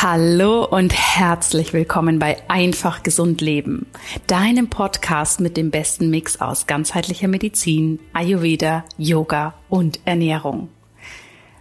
Hallo 0.00 0.64
und 0.64 0.94
herzlich 0.94 1.72
willkommen 1.72 2.20
bei 2.20 2.36
Einfach 2.48 3.02
Gesund 3.02 3.40
Leben, 3.40 3.84
deinem 4.28 4.70
Podcast 4.70 5.40
mit 5.40 5.56
dem 5.56 5.72
besten 5.72 6.08
Mix 6.08 6.40
aus 6.40 6.68
ganzheitlicher 6.68 7.26
Medizin, 7.26 7.98
Ayurveda, 8.12 8.84
Yoga 8.96 9.54
und 9.68 9.98
Ernährung. 10.04 10.68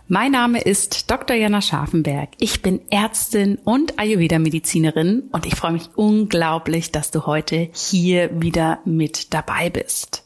Mein 0.08 0.34
Name 0.34 0.62
ist 0.62 1.10
Dr. 1.10 1.36
Jana 1.36 1.64
Scharfenberg. 1.64 2.30
Ich 2.40 2.62
bin 2.62 2.80
Ärztin 2.92 3.58
und 3.66 3.98
Ayurveda-Medizinerin 3.98 5.24
und 5.32 5.48
ich 5.48 5.56
freue 5.56 5.74
mich 5.74 5.90
unglaublich, 5.96 6.92
dass 6.92 7.10
du 7.10 7.26
heute 7.26 7.70
hier 7.74 8.30
wieder 8.40 8.82
mit 8.86 9.34
dabei 9.34 9.72
bist. 9.72 10.24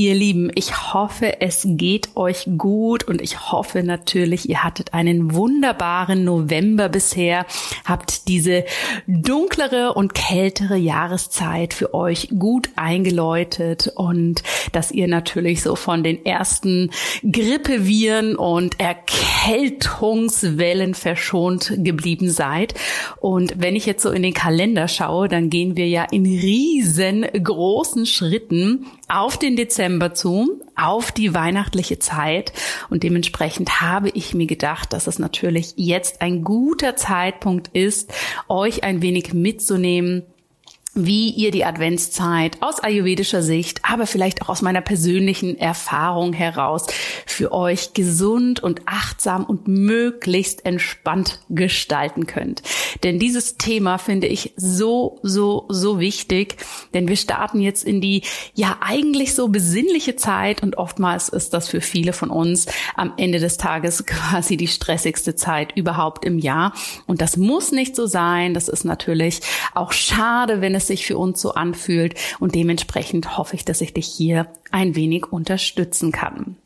Ihr 0.00 0.14
Lieben, 0.14 0.50
ich 0.54 0.94
hoffe, 0.94 1.42
es 1.42 1.60
geht 1.62 2.16
euch 2.16 2.48
gut 2.56 3.04
und 3.04 3.20
ich 3.20 3.52
hoffe 3.52 3.82
natürlich, 3.82 4.48
ihr 4.48 4.64
hattet 4.64 4.94
einen 4.94 5.34
wunderbaren 5.34 6.24
November 6.24 6.88
bisher, 6.88 7.44
habt 7.84 8.26
diese 8.26 8.64
dunklere 9.06 9.92
und 9.92 10.14
kältere 10.14 10.78
Jahreszeit 10.78 11.74
für 11.74 11.92
euch 11.92 12.30
gut 12.38 12.70
eingeläutet 12.76 13.92
und 13.94 14.42
dass 14.72 14.90
ihr 14.90 15.06
natürlich 15.06 15.60
so 15.60 15.76
von 15.76 16.02
den 16.02 16.24
ersten 16.24 16.90
Grippeviren 17.22 18.36
und 18.36 18.80
Erkältungswellen 18.80 20.94
verschont 20.94 21.74
geblieben 21.76 22.30
seid. 22.30 22.72
Und 23.20 23.52
wenn 23.58 23.76
ich 23.76 23.84
jetzt 23.84 24.02
so 24.02 24.12
in 24.12 24.22
den 24.22 24.32
Kalender 24.32 24.88
schaue, 24.88 25.28
dann 25.28 25.50
gehen 25.50 25.76
wir 25.76 25.88
ja 25.88 26.06
in 26.10 26.24
riesengroßen 26.24 28.06
Schritten 28.06 28.86
auf 29.10 29.38
den 29.38 29.56
Dezember 29.56 30.14
zu, 30.14 30.62
auf 30.76 31.12
die 31.12 31.34
weihnachtliche 31.34 31.98
Zeit. 31.98 32.52
Und 32.88 33.02
dementsprechend 33.02 33.80
habe 33.80 34.10
ich 34.10 34.34
mir 34.34 34.46
gedacht, 34.46 34.92
dass 34.92 35.06
es 35.06 35.18
natürlich 35.18 35.74
jetzt 35.76 36.22
ein 36.22 36.44
guter 36.44 36.96
Zeitpunkt 36.96 37.68
ist, 37.68 38.12
euch 38.48 38.84
ein 38.84 39.02
wenig 39.02 39.34
mitzunehmen 39.34 40.22
wie 40.94 41.30
ihr 41.30 41.52
die 41.52 41.64
Adventszeit 41.64 42.58
aus 42.60 42.80
ayurvedischer 42.80 43.42
Sicht, 43.42 43.80
aber 43.84 44.06
vielleicht 44.06 44.42
auch 44.42 44.48
aus 44.48 44.60
meiner 44.60 44.80
persönlichen 44.80 45.56
Erfahrung 45.56 46.32
heraus 46.32 46.86
für 47.26 47.52
euch 47.52 47.94
gesund 47.94 48.60
und 48.60 48.82
achtsam 48.86 49.44
und 49.44 49.68
möglichst 49.68 50.66
entspannt 50.66 51.40
gestalten 51.48 52.26
könnt. 52.26 52.62
Denn 53.04 53.20
dieses 53.20 53.56
Thema 53.56 53.98
finde 53.98 54.26
ich 54.26 54.52
so, 54.56 55.20
so, 55.22 55.66
so 55.68 56.00
wichtig, 56.00 56.56
denn 56.92 57.06
wir 57.06 57.16
starten 57.16 57.60
jetzt 57.60 57.84
in 57.84 58.00
die 58.00 58.22
ja 58.54 58.78
eigentlich 58.80 59.34
so 59.34 59.48
besinnliche 59.48 60.16
Zeit 60.16 60.62
und 60.62 60.76
oftmals 60.76 61.28
ist 61.28 61.54
das 61.54 61.68
für 61.68 61.80
viele 61.80 62.12
von 62.12 62.30
uns 62.30 62.66
am 62.96 63.12
Ende 63.16 63.38
des 63.38 63.58
Tages 63.58 64.06
quasi 64.10 64.56
die 64.56 64.68
stressigste 64.68 65.36
Zeit 65.36 65.76
überhaupt 65.76 66.24
im 66.24 66.40
Jahr. 66.40 66.72
Und 67.06 67.20
das 67.20 67.36
muss 67.36 67.70
nicht 67.70 67.94
so 67.94 68.06
sein. 68.06 68.54
Das 68.54 68.68
ist 68.68 68.84
natürlich 68.84 69.40
auch 69.74 69.92
schade, 69.92 70.60
wenn 70.60 70.74
es 70.74 70.89
sich 70.90 71.06
für 71.06 71.16
uns 71.16 71.40
so 71.40 71.52
anfühlt. 71.52 72.14
Und 72.40 72.54
dementsprechend 72.54 73.38
hoffe 73.38 73.56
ich, 73.56 73.64
dass 73.64 73.80
ich 73.80 73.94
dich 73.94 74.06
hier 74.06 74.48
ein 74.70 74.94
wenig 74.94 75.32
unterstützen 75.32 76.12
kann. 76.12 76.56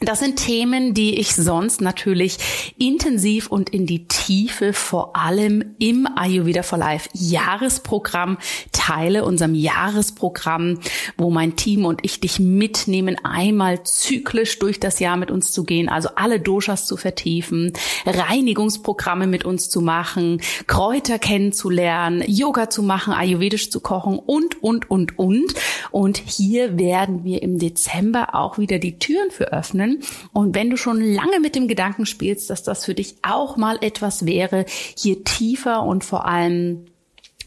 Das 0.00 0.20
sind 0.20 0.36
Themen, 0.36 0.94
die 0.94 1.18
ich 1.18 1.34
sonst 1.34 1.80
natürlich 1.80 2.38
intensiv 2.78 3.48
und 3.48 3.68
in 3.70 3.84
die 3.84 4.06
Tiefe 4.06 4.72
vor 4.72 5.16
allem 5.16 5.74
im 5.80 6.06
Ayurveda 6.14 6.62
for 6.62 6.78
Life 6.78 7.08
Jahresprogramm 7.14 8.38
teile, 8.70 9.24
unserem 9.24 9.56
Jahresprogramm, 9.56 10.78
wo 11.16 11.30
mein 11.30 11.56
Team 11.56 11.84
und 11.84 12.04
ich 12.04 12.20
dich 12.20 12.38
mitnehmen, 12.38 13.16
einmal 13.24 13.82
zyklisch 13.82 14.60
durch 14.60 14.78
das 14.78 15.00
Jahr 15.00 15.16
mit 15.16 15.32
uns 15.32 15.50
zu 15.50 15.64
gehen, 15.64 15.88
also 15.88 16.10
alle 16.14 16.38
Doshas 16.38 16.86
zu 16.86 16.96
vertiefen, 16.96 17.72
Reinigungsprogramme 18.06 19.26
mit 19.26 19.44
uns 19.44 19.68
zu 19.68 19.80
machen, 19.80 20.40
Kräuter 20.68 21.18
kennenzulernen, 21.18 22.22
Yoga 22.24 22.70
zu 22.70 22.84
machen, 22.84 23.12
ayurvedisch 23.12 23.72
zu 23.72 23.80
kochen 23.80 24.20
und, 24.20 24.62
und, 24.62 24.88
und, 24.92 25.18
und. 25.18 25.54
Und 25.90 26.18
hier 26.18 26.78
werden 26.78 27.24
wir 27.24 27.42
im 27.42 27.58
Dezember 27.58 28.36
auch 28.36 28.58
wieder 28.58 28.78
die 28.78 29.00
Türen 29.00 29.32
für 29.32 29.52
öffnen 29.52 29.87
können. 29.88 30.02
Und 30.32 30.54
wenn 30.54 30.70
du 30.70 30.76
schon 30.76 31.00
lange 31.00 31.40
mit 31.40 31.54
dem 31.54 31.68
Gedanken 31.68 32.06
spielst, 32.06 32.50
dass 32.50 32.62
das 32.62 32.84
für 32.84 32.94
dich 32.94 33.16
auch 33.22 33.56
mal 33.56 33.78
etwas 33.80 34.26
wäre, 34.26 34.64
hier 34.96 35.24
tiefer 35.24 35.82
und 35.82 36.04
vor 36.04 36.26
allem 36.26 36.86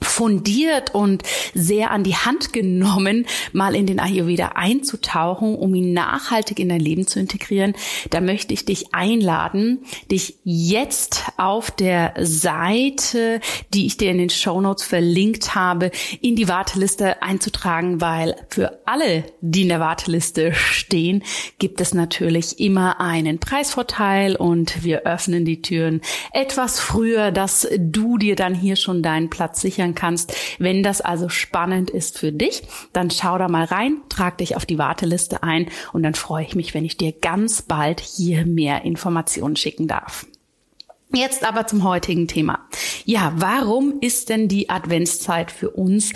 fundiert 0.01 0.93
und 0.93 1.23
sehr 1.53 1.91
an 1.91 2.03
die 2.03 2.15
Hand 2.15 2.53
genommen, 2.53 3.25
mal 3.53 3.75
in 3.75 3.85
den 3.85 3.99
Ayurveda 3.99 4.53
einzutauchen, 4.55 5.55
um 5.55 5.73
ihn 5.75 5.93
nachhaltig 5.93 6.59
in 6.59 6.69
dein 6.69 6.79
Leben 6.79 7.07
zu 7.07 7.19
integrieren, 7.19 7.73
da 8.09 8.19
möchte 8.19 8.53
ich 8.53 8.65
dich 8.65 8.93
einladen, 8.93 9.79
dich 10.09 10.37
jetzt 10.43 11.23
auf 11.37 11.71
der 11.71 12.13
Seite, 12.19 13.39
die 13.73 13.85
ich 13.85 13.97
dir 13.97 14.11
in 14.11 14.17
den 14.17 14.29
Show 14.29 14.59
Notes 14.59 14.83
verlinkt 14.83 15.55
habe, 15.55 15.91
in 16.21 16.35
die 16.35 16.47
Warteliste 16.47 17.21
einzutragen, 17.21 18.01
weil 18.01 18.35
für 18.49 18.79
alle, 18.85 19.23
die 19.41 19.63
in 19.63 19.69
der 19.69 19.79
Warteliste 19.79 20.53
stehen, 20.53 21.23
gibt 21.59 21.79
es 21.79 21.93
natürlich 21.93 22.59
immer 22.59 22.99
einen 22.99 23.39
Preisvorteil 23.39 24.35
und 24.35 24.83
wir 24.83 25.01
öffnen 25.03 25.45
die 25.45 25.61
Türen 25.61 26.01
etwas 26.33 26.79
früher, 26.79 27.31
dass 27.31 27.67
du 27.77 28.17
dir 28.17 28.35
dann 28.35 28.55
hier 28.55 28.75
schon 28.75 29.03
deinen 29.03 29.29
Platz 29.29 29.61
sichern 29.61 29.90
ändern 29.91 29.95
kannst. 29.95 30.33
Wenn 30.59 30.83
das 30.83 31.01
also 31.01 31.29
spannend 31.29 31.89
ist 31.89 32.17
für 32.17 32.31
dich, 32.31 32.63
dann 32.93 33.11
schau 33.11 33.37
da 33.37 33.47
mal 33.47 33.65
rein, 33.65 33.97
trag 34.09 34.37
dich 34.37 34.55
auf 34.55 34.65
die 34.65 34.77
Warteliste 34.77 35.43
ein 35.43 35.69
und 35.93 36.03
dann 36.03 36.15
freue 36.15 36.45
ich 36.45 36.55
mich, 36.55 36.73
wenn 36.73 36.85
ich 36.85 36.97
dir 36.97 37.11
ganz 37.11 37.61
bald 37.61 37.99
hier 37.99 38.45
mehr 38.45 38.83
Informationen 38.83 39.55
schicken 39.55 39.87
darf. 39.87 40.25
Jetzt 41.13 41.43
aber 41.43 41.67
zum 41.67 41.83
heutigen 41.83 42.27
Thema. 42.27 42.59
Ja, 43.03 43.33
warum 43.35 43.99
ist 43.99 44.29
denn 44.29 44.47
die 44.47 44.69
Adventszeit 44.69 45.51
für 45.51 45.69
uns 45.69 46.13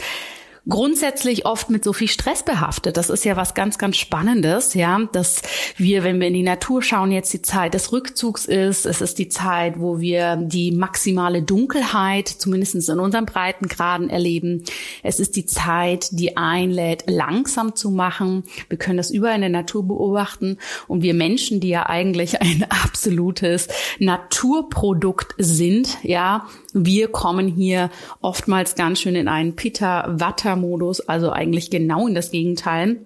grundsätzlich 0.68 1.46
oft 1.46 1.70
mit 1.70 1.84
so 1.84 1.94
viel 1.94 2.08
Stress 2.08 2.44
behaftet. 2.44 2.98
Das 2.98 3.10
ist 3.10 3.24
ja 3.26 3.36
was 3.36 3.54
ganz, 3.54 3.78
ganz 3.78 3.98
Spannendes, 3.98 4.74
ja, 4.74 5.00
dass 5.12 5.42
wir, 5.78 6.04
wenn 6.04 6.20
wir 6.20 6.28
in 6.28 6.34
die 6.34 6.44
Natur 6.44 6.82
schauen, 6.82 7.12
jetzt 7.12 7.34
die 7.34 7.42
Zeit 7.42 7.74
des 7.74 7.92
Rückzugs 7.92 8.46
ist. 8.46 8.86
Es 8.86 9.02
ist 9.02 9.20
die 9.20 9.30
Zeit, 9.30 9.80
wo 9.80 10.00
wir 10.00 10.38
die 10.38 10.72
maximale 10.72 11.44
Dunkelheit, 11.44 12.28
zumindest 12.28 12.90
in 12.90 13.00
unseren 13.00 13.26
Breitengraden 13.26 14.10
erleben. 14.10 14.64
Es 15.04 15.20
ist 15.20 15.36
die 15.36 15.46
Zeit, 15.46 16.10
die 16.12 16.36
einlädt, 16.38 17.04
langsam 17.08 17.76
zu 17.76 17.92
machen. 17.92 18.44
Wir 18.70 18.78
können 18.78 18.98
das 18.98 19.12
überall 19.12 19.36
in 19.36 19.42
der 19.42 19.50
Natur 19.50 19.88
beobachten. 19.88 20.58
Und 20.88 21.04
wir 21.04 21.14
Menschen, 21.14 21.60
die 21.60 21.70
ja 21.70 21.86
eigentlich 21.86 22.42
ein 22.42 22.66
absolutes 22.70 23.68
Naturprodukt 24.00 25.36
sind, 25.38 25.98
ja, 26.02 26.48
wir 26.76 27.08
kommen 27.08 27.48
hier 27.48 27.90
oftmals 28.22 28.76
ganz 28.76 29.00
schön 29.00 29.16
in 29.16 29.30
einen 29.30 29.56
Pitta-Watter-Modus, 29.56 31.00
also 31.02 31.32
eigentlich 31.32 31.72
genau 31.72 32.08
in 32.08 32.16
das 32.16 32.32
Gegenteil 32.32 32.98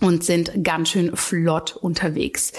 und 0.00 0.24
sind 0.24 0.52
ganz 0.62 0.90
schön 0.90 1.16
flott 1.16 1.74
unterwegs. 1.76 2.52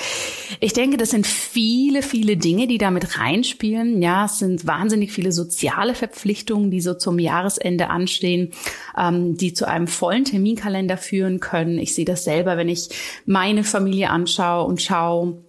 Ich 0.60 0.74
denke, 0.74 0.98
das 0.98 1.12
sind 1.12 1.28
viele, 1.28 2.02
viele 2.02 2.38
Dinge, 2.38 2.66
die 2.66 2.80
damit 2.80 3.20
reinspielen. 3.20 4.02
Ja, 4.02 4.26
es 4.26 4.40
sind 4.40 4.66
wahnsinnig 4.66 5.12
viele 5.12 5.32
soziale 5.32 5.94
Verpflichtungen, 5.94 6.72
die 6.72 6.82
so 6.82 6.96
zum 6.96 7.20
Jahresende 7.20 7.90
anstehen, 7.90 8.52
ähm, 8.98 9.38
die 9.38 9.54
zu 9.54 9.68
einem 9.68 9.88
vollen 9.88 10.24
Terminkalender 10.24 10.98
führen 10.98 11.40
können. 11.40 11.78
Ich 11.78 11.94
sehe 11.94 12.06
das 12.06 12.24
selber, 12.24 12.58
wenn 12.58 12.70
ich 12.70 12.90
meine 13.26 13.64
Familie 13.64 14.10
anschaue 14.10 14.66
und 14.66 14.82
schaue, 14.82 15.44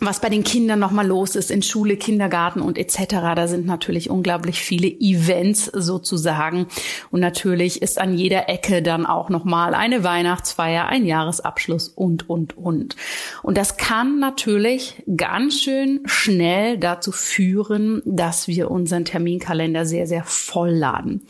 was 0.00 0.20
bei 0.20 0.28
den 0.28 0.44
Kindern 0.44 0.78
nochmal 0.78 1.06
los 1.06 1.34
ist 1.34 1.50
in 1.50 1.62
Schule, 1.62 1.96
Kindergarten 1.96 2.60
und 2.60 2.78
etc. 2.78 3.06
Da 3.34 3.48
sind 3.48 3.66
natürlich 3.66 4.10
unglaublich 4.10 4.60
viele 4.60 4.86
Events 4.86 5.64
sozusagen. 5.66 6.66
Und 7.10 7.20
natürlich 7.20 7.82
ist 7.82 8.00
an 8.00 8.14
jeder 8.14 8.48
Ecke 8.48 8.80
dann 8.80 9.06
auch 9.06 9.28
nochmal 9.28 9.74
eine 9.74 10.04
Weihnachtsfeier, 10.04 10.86
ein 10.86 11.04
Jahresabschluss 11.04 11.88
und, 11.88 12.30
und, 12.30 12.56
und. 12.56 12.94
Und 13.42 13.58
das 13.58 13.76
kann 13.76 14.20
natürlich 14.20 15.02
ganz 15.16 15.60
schön 15.60 16.00
schnell 16.04 16.78
dazu 16.78 17.10
führen, 17.10 18.00
dass 18.04 18.46
wir 18.46 18.70
unseren 18.70 19.04
Terminkalender 19.04 19.84
sehr, 19.84 20.06
sehr 20.06 20.22
voll 20.22 20.70
laden. 20.70 21.22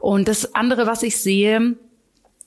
Und 0.00 0.28
das 0.28 0.54
andere, 0.54 0.86
was 0.86 1.02
ich 1.02 1.16
sehe, 1.16 1.76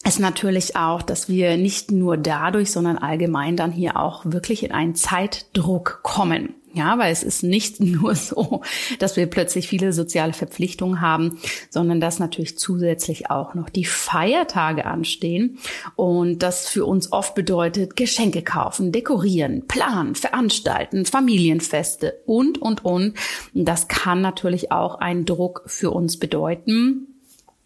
ist 0.06 0.20
natürlich 0.20 0.76
auch, 0.76 1.02
dass 1.02 1.28
wir 1.28 1.58
nicht 1.58 1.92
nur 1.92 2.16
dadurch, 2.18 2.72
sondern 2.72 2.98
allgemein 2.98 3.58
dann 3.58 3.72
hier 3.72 3.98
auch 3.98 4.24
wirklich 4.26 4.64
in 4.64 4.72
einen 4.72 4.96
Zeitdruck 4.96 6.02
kommen. 6.04 6.54
Ja, 6.74 7.00
weil 7.00 7.14
es 7.14 7.24
ist 7.24 7.42
nicht 7.42 7.80
nur 7.80 8.16
so, 8.16 8.62
dass 9.00 9.16
wir 9.16 9.28
plötzlich 9.28 9.68
viele 9.68 9.94
soziale 9.94 10.34
Verpflichtungen 10.34 11.00
haben, 11.00 11.40
sondern 11.70 12.02
dass 12.02 12.20
natürlich 12.20 12.58
zusätzlich 12.58 13.32
auch 13.32 13.56
noch 13.56 13.70
die 13.70 13.86
Feiertage 13.86 14.86
anstehen 14.86 15.58
und 15.96 16.40
das 16.40 16.68
für 16.68 16.86
uns 16.86 17.12
oft 17.14 17.34
bedeutet 17.34 17.96
Geschenke 17.96 18.42
kaufen, 18.42 18.92
dekorieren, 18.92 19.68
planen, 19.68 20.16
veranstalten, 20.16 21.06
Familienfeste 21.06 22.22
und, 22.26 22.62
und, 22.62 22.84
und. 22.84 23.16
Das 23.54 23.88
kann 23.88 24.22
natürlich 24.22 24.72
auch 24.74 24.96
einen 24.96 25.26
Druck 25.26 25.64
für 25.68 25.92
uns 25.92 26.20
bedeuten 26.20 27.15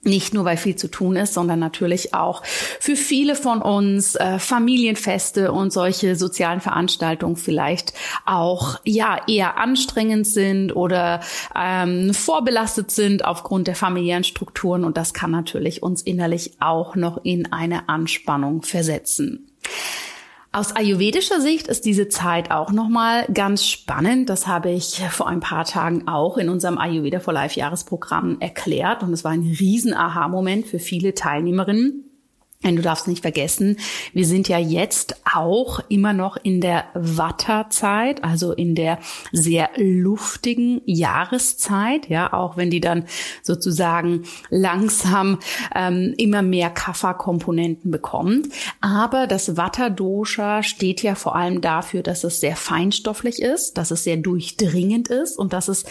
Nicht 0.02 0.34
nur, 0.34 0.46
weil 0.46 0.56
viel 0.56 0.78
zu 0.78 0.88
tun 0.88 1.18
ist, 1.18 1.34
sondern 1.34 1.60
natürlich 1.60 2.14
auch 2.14 2.42
für 2.46 2.96
viele 2.96 3.36
von 3.36 3.62
uns 3.62 4.16
äh, 4.16 4.40
Familienfeste 4.40 5.52
und 5.52 5.74
solche 5.74 6.16
sozialen 6.16 6.62
Veranstaltungen 6.62 7.36
vielleicht 7.36 7.94
auch 8.26 8.80
ja 8.86 9.20
eher 9.28 9.58
anstrengend 9.58 10.26
sind 10.26 10.74
oder 10.74 11.20
ähm, 11.54 12.14
vorbelastet 12.14 12.92
sind 12.92 13.26
aufgrund 13.26 13.68
der 13.68 13.76
familiären 13.76 14.24
Strukturen 14.24 14.86
und 14.86 14.96
das 14.96 15.14
kann 15.14 15.32
natürlich 15.32 15.84
uns 15.84 16.02
innerlich 16.02 16.54
auch 16.62 16.96
noch 16.96 17.26
in 17.26 17.52
eine 17.52 17.90
Anspannung 17.90 18.62
versetzen. 18.62 19.50
Aus 20.52 20.76
ayurvedischer 20.76 21.42
Sicht 21.42 21.68
ist 21.68 21.86
diese 21.86 22.10
Zeit 22.10 22.50
auch 22.50 22.72
nochmal 22.72 23.28
ganz 23.32 23.66
spannend. 23.66 24.30
Das 24.30 24.48
habe 24.48 24.72
ich 24.72 25.00
vor 25.12 25.28
ein 25.28 25.42
paar 25.42 25.64
Tagen 25.64 26.08
auch 26.08 26.38
in 26.38 26.50
unserem 26.50 26.80
Ayurveda 26.80 27.20
for 27.20 27.34
Life 27.34 27.60
Jahresprogramm 27.60 28.38
erklärt 28.40 29.04
und 29.04 29.14
es 29.14 29.24
war 29.24 29.32
ein 29.32 29.42
riesen 29.60 29.94
Aha-Moment 29.94 30.66
für 30.66 30.80
viele 30.80 31.14
Teilnehmerinnen. 31.14 32.09
Denn 32.62 32.76
du 32.76 32.82
darfst 32.82 33.08
nicht 33.08 33.22
vergessen, 33.22 33.78
wir 34.12 34.26
sind 34.26 34.50
ja 34.50 34.60
jetzt 34.60 35.16
auch 35.34 35.80
immer 35.88 36.12
noch 36.12 36.36
in 36.36 36.60
der 36.60 36.88
Watterzeit, 36.94 38.22
also 38.26 38.52
in 38.52 38.76
der 38.76 39.00
sehr 39.32 39.70
luftigen 39.78 40.82
Jahreszeit, 40.84 42.10
ja, 42.10 42.34
auch 42.34 42.58
wenn 42.58 42.70
die 42.70 42.82
dann 42.82 43.06
sozusagen 43.44 44.24
langsam 44.50 45.40
ähm, 45.74 46.14
immer 46.18 46.42
mehr 46.42 46.70
Kapha-Komponenten 46.70 47.92
bekommt. 47.92 48.50
Aber 48.82 49.26
das 49.26 49.56
Vata-Dosha 49.56 50.62
steht 50.62 51.02
ja 51.02 51.16
vor 51.16 51.38
allem 51.38 51.62
dafür, 51.62 52.04
dass 52.04 52.26
es 52.26 52.42
sehr 52.42 52.58
feinstofflich 52.58 53.42
ist, 53.42 53.78
dass 53.78 53.90
es 53.90 54.04
sehr 54.04 54.18
durchdringend 54.18 55.08
ist 55.08 55.40
und 55.40 55.54
dass 55.54 55.70
es 55.70 55.86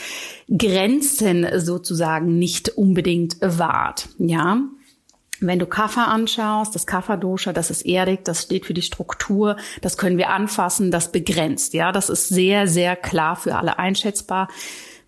Grenzen 0.55 1.47
sozusagen 1.61 2.39
nicht 2.39 2.69
unbedingt 2.77 3.39
wahrt, 3.41 4.11
ja. 4.19 4.69
Wenn 5.41 5.59
du 5.59 5.67
Kapha 5.67 6.05
anschaust, 6.05 6.75
das 6.75 6.87
Kapha-Dosha, 6.87 7.53
das 7.53 7.71
ist 7.71 7.83
erdig, 7.87 8.25
das 8.25 8.43
steht 8.43 8.67
für 8.67 8.75
die 8.75 8.83
Struktur, 8.83 9.57
das 9.83 9.97
können 9.97 10.19
wir 10.19 10.31
anfassen, 10.31 10.91
das 10.91 11.13
begrenzt. 11.13 11.75
Ja, 11.75 11.93
das 11.93 12.09
ist 12.09 12.29
sehr, 12.29 12.67
sehr 12.67 12.97
klar 12.97 13.37
für 13.37 13.57
alle 13.57 13.79
einschätzbar. 13.79 14.49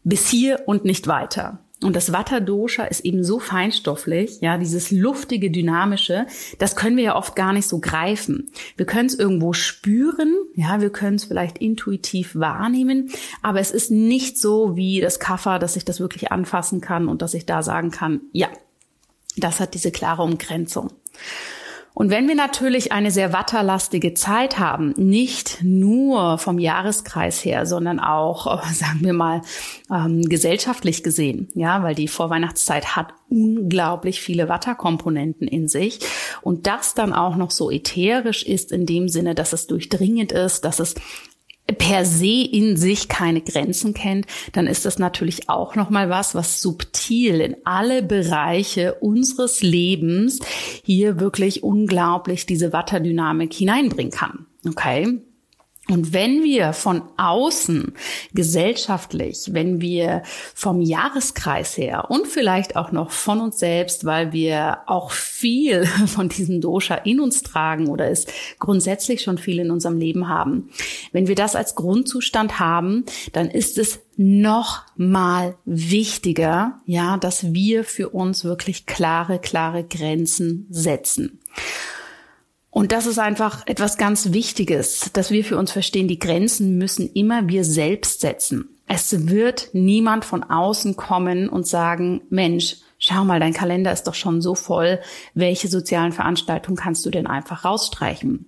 Bis 0.05 0.29
hier 0.29 0.63
und 0.67 0.85
nicht 0.85 1.09
weiter. 1.09 1.59
Und 1.83 1.97
das 1.97 2.13
Vata-Dosha 2.13 2.85
ist 2.85 3.01
eben 3.01 3.25
so 3.25 3.39
feinstofflich, 3.39 4.41
ja, 4.43 4.59
dieses 4.59 4.91
luftige, 4.91 5.51
dynamische, 5.51 6.27
das 6.59 6.77
können 6.77 6.99
wir 6.99 7.05
ja 7.05 7.17
oft 7.17 7.35
gar 7.37 7.55
nicht 7.55 7.67
so 7.67 7.81
greifen. 7.81 8.51
Wir 8.77 8.85
können 8.85 9.07
es 9.07 9.15
irgendwo 9.15 9.55
spüren, 9.55 10.35
ja, 10.55 10.83
wir 10.83 10.91
können 10.91 11.17
es 11.17 11.25
vielleicht 11.25 11.57
intuitiv 11.57 12.37
wahrnehmen, 12.37 13.11
aber 13.41 13.61
es 13.61 13.71
ist 13.71 13.91
nicht 13.91 14.39
so 14.39 14.77
wie 14.77 15.01
das 15.01 15.21
Kapha, 15.21 15.59
dass 15.59 15.77
ich 15.77 15.87
das 15.87 16.01
wirklich 16.01 16.31
anfassen 16.31 16.83
kann 16.83 17.09
und 17.09 17.23
dass 17.23 17.33
ich 17.33 17.47
da 17.47 17.63
sagen 17.63 17.91
kann, 17.91 18.21
ja, 18.33 18.49
das 19.37 19.61
hat 19.61 19.75
diese 19.75 19.91
klare 19.91 20.23
Umgrenzung. 20.23 20.93
Und 21.93 22.09
wenn 22.09 22.29
wir 22.29 22.37
natürlich 22.37 22.93
eine 22.93 23.11
sehr 23.11 23.33
watterlastige 23.33 24.15
Zeit 24.15 24.59
haben, 24.59 24.95
nicht 24.97 25.59
nur 25.63 26.39
vom 26.39 26.59
Jahreskreis 26.59 27.45
her, 27.45 27.67
sondern 27.67 27.99
auch, 27.99 28.65
sagen 28.73 29.01
wir 29.01 29.13
mal, 29.13 29.43
ähm, 29.91 30.23
gesellschaftlich 30.23 31.03
gesehen, 31.03 31.49
ja, 31.55 31.83
weil 31.83 31.95
die 31.95 32.09
Vorweihnachtszeit 32.09 32.97
hat 32.97 33.13
unglaublich 33.29 34.21
viele 34.21 34.49
Watterkomponenten 34.49 35.49
in 35.49 35.69
sich 35.69 36.01
und 36.43 36.67
das 36.67 36.95
dann 36.95 37.13
auch 37.13 37.37
noch 37.37 37.51
so 37.51 37.71
ätherisch 37.71 38.45
ist 38.45 38.73
in 38.73 38.87
dem 38.87 39.09
Sinne, 39.09 39.35
dass 39.35 39.53
es 39.53 39.67
durchdringend 39.67 40.33
ist, 40.33 40.65
dass 40.65 40.81
es 40.81 40.95
per 41.73 42.05
se 42.05 42.43
in 42.51 42.77
sich 42.77 43.09
keine 43.09 43.41
Grenzen 43.41 43.95
kennt, 43.95 44.27
dann 44.53 44.67
ist 44.67 44.85
das 44.85 44.99
natürlich 44.99 45.49
auch 45.49 45.75
noch 45.75 45.91
mal 45.91 46.11
was, 46.11 46.35
was 46.35 46.61
subtil 46.63 47.41
in 47.41 47.57
alle 47.65 48.03
Bereiche 48.03 48.95
unseres 48.95 49.63
Lebens 49.63 50.41
hier 50.83 51.21
wirklich 51.21 51.63
unglaublich 51.63 52.47
diese 52.47 52.73
Watterdynamik 52.73 53.53
hineinbringen 53.53 54.13
kann. 54.13 54.47
Okay? 54.67 55.21
Und 55.89 56.13
wenn 56.13 56.45
wir 56.45 56.73
von 56.73 57.03
außen 57.17 57.95
gesellschaftlich, 58.33 59.49
wenn 59.53 59.81
wir 59.81 60.23
vom 60.55 60.81
Jahreskreis 60.83 61.77
her 61.77 62.11
und 62.11 62.29
vielleicht 62.29 62.77
auch 62.77 62.93
noch 62.93 63.11
von 63.11 63.41
uns 63.41 63.59
selbst, 63.59 64.05
weil 64.05 64.33
wir 64.33 64.79
auch 64.87 65.11
viel 65.11 65.87
von 66.07 66.29
diesem 66.29 66.61
Dosha 66.61 66.95
in 66.95 67.19
uns 67.19 67.43
tragen 67.43 67.89
oder 67.89 68.09
es 68.09 68.27
grundsätzlich 68.59 69.23
schon 69.23 69.39
viel 69.39 69.59
in 69.59 69.71
unserem 69.71 69.99
Leben 69.99 70.29
haben, 70.29 70.69
wenn 71.13 71.27
wir 71.27 71.35
das 71.35 71.57
als 71.57 71.75
Grundzustand 71.75 72.61
haben, 72.61 73.05
dann 73.33 73.51
ist 73.51 73.77
es 73.79 74.01
noch 74.17 74.83
mal 74.97 75.57
wichtiger, 75.65 76.79
ja, 76.85 77.17
dass 77.17 77.53
wir 77.53 77.85
für 77.85 78.11
uns 78.11 78.45
wirklich 78.45 78.87
klare, 78.87 79.39
klare 79.39 79.83
Grenzen 79.83 80.67
setzen. 80.69 81.41
Und 82.71 82.93
das 82.93 83.07
ist 83.07 83.19
einfach 83.19 83.67
etwas 83.67 83.99
ganz 83.99 84.33
Wichtiges, 84.33 85.11
dass 85.13 85.31
wir 85.31 85.45
für 85.45 85.59
uns 85.59 85.73
verstehen, 85.73 86.07
die 86.07 86.21
Grenzen 86.21 86.79
müssen 86.79 87.11
immer 87.13 87.49
wir 87.49 87.65
selbst 87.65 88.21
setzen. 88.21 88.69
Es 88.87 89.29
wird 89.29 89.71
niemand 89.73 90.25
von 90.25 90.43
außen 90.45 90.97
kommen 90.97 91.49
und 91.49 91.67
sagen, 91.67 92.23
Mensch, 92.31 92.77
schau 92.99 93.25
mal, 93.25 93.41
dein 93.41 93.53
Kalender 93.53 93.93
ist 93.93 94.05
doch 94.05 94.15
schon 94.15 94.41
so 94.41 94.55
voll, 94.55 95.01
welche 95.35 95.69
sozialen 95.69 96.13
Veranstaltungen 96.13 96.77
kannst 96.77 97.05
du 97.07 97.11
denn 97.11 97.27
einfach 97.27 97.65
rausstreichen? 97.65 98.47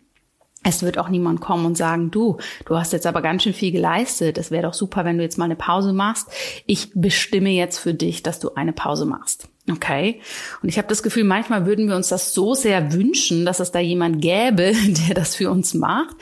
Es 0.64 0.82
wird 0.82 0.98
auch 0.98 1.08
niemand 1.08 1.40
kommen 1.40 1.66
und 1.66 1.76
sagen, 1.76 2.12
du, 2.12 2.38
du 2.66 2.76
hast 2.76 2.92
jetzt 2.92 3.06
aber 3.06 3.20
ganz 3.20 3.42
schön 3.42 3.52
viel 3.52 3.72
geleistet. 3.72 4.38
Es 4.38 4.52
wäre 4.52 4.62
doch 4.62 4.74
super, 4.74 5.04
wenn 5.04 5.18
du 5.18 5.24
jetzt 5.24 5.38
mal 5.38 5.46
eine 5.46 5.56
Pause 5.56 5.92
machst. 5.92 6.28
Ich 6.66 6.92
bestimme 6.94 7.50
jetzt 7.50 7.78
für 7.78 7.94
dich, 7.94 8.22
dass 8.22 8.38
du 8.38 8.54
eine 8.54 8.72
Pause 8.72 9.04
machst. 9.04 9.48
Okay. 9.70 10.20
Und 10.60 10.68
ich 10.68 10.78
habe 10.78 10.88
das 10.88 11.02
Gefühl, 11.02 11.24
manchmal 11.24 11.66
würden 11.66 11.88
wir 11.88 11.94
uns 11.94 12.08
das 12.08 12.34
so 12.34 12.54
sehr 12.54 12.92
wünschen, 12.92 13.44
dass 13.44 13.60
es 13.60 13.70
da 13.70 13.78
jemand 13.78 14.20
gäbe, 14.20 14.72
der 15.06 15.14
das 15.14 15.36
für 15.36 15.50
uns 15.50 15.74
macht. 15.74 16.16